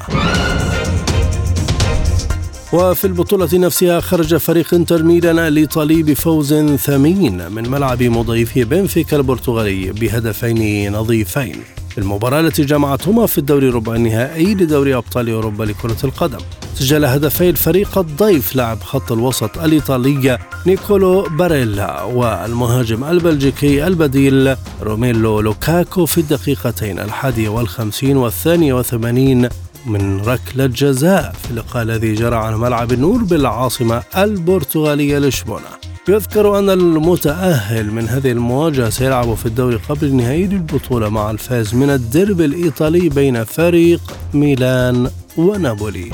[2.73, 9.93] وفي البطولة نفسها خرج فريق انتر ميلان الإيطالي بفوز ثمين من ملعب مضيفه بنفيكا البرتغالي
[9.93, 11.57] بهدفين نظيفين.
[11.91, 16.39] في المباراة التي جمعتهما في الدور ربع النهائي لدوري أبطال أوروبا لكرة القدم.
[16.79, 26.07] سجل هدفي الفريق الضيف لاعب خط الوسط الإيطالي نيكولو باريلا والمهاجم البلجيكي البديل روميلو لوكاكو
[26.07, 29.49] في الدقيقتين الحادية والخمسين والثانية وثمانين
[29.87, 31.35] من ركلة جزاء.
[31.43, 35.69] في اللقاء الذي جرى على ملعب النور بالعاصمة البرتغالية لشبونة.
[36.09, 41.91] يذكر أن المتأهل من هذه المواجهة سيلعب في الدور قبل النهائي للبطولة مع الفائز من
[41.91, 44.01] الديربي الإيطالي بين فريق
[44.35, 46.11] ميلان ونابولي.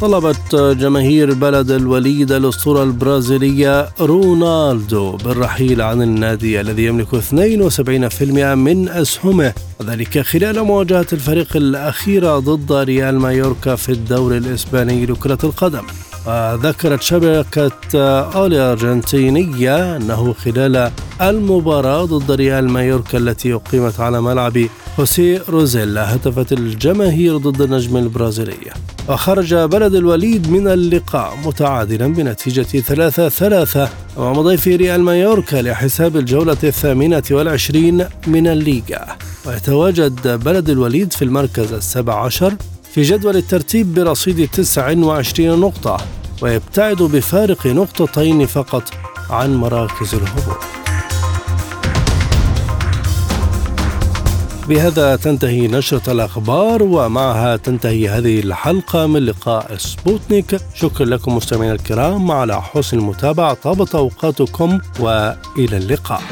[0.00, 8.22] طلبت جماهير بلد الوليد الأسطورة البرازيلية رونالدو بالرحيل عن النادي الذي يملك 72%
[8.54, 15.84] من أسهمه وذلك خلال مواجهة الفريق الأخيرة ضد ريال مايوركا في الدوري الإسباني لكرة القدم.
[16.26, 17.70] وذكرت شبكة
[18.20, 20.90] أولي أرجنتينية أنه خلال
[21.22, 24.58] المباراة ضد ريال مايوركا التي أقيمت على ملعب
[24.96, 28.56] خوسي روزيلا هتفت الجماهير ضد النجم البرازيلي.
[29.08, 36.56] وخرج بلد الوليد من اللقاء متعادلا بنتيجة ثلاثة ثلاثة أمام ضيف ريال مايوركا لحساب الجولة
[36.64, 39.06] الثامنة والعشرين من الليغا.
[39.46, 42.54] ويتواجد بلد الوليد في المركز السابع عشر
[42.94, 45.96] في جدول الترتيب برصيد 29 نقطة
[46.42, 48.82] ويبتعد بفارق نقطتين فقط
[49.30, 50.56] عن مراكز الهبوط.
[54.68, 60.60] بهذا تنتهي نشرة الأخبار ومعها تنتهي هذه الحلقة من لقاء سبوتنيك.
[60.74, 66.22] شكرا لكم مستمعينا الكرام على حسن المتابعة طابت أوقاتكم وإلى اللقاء.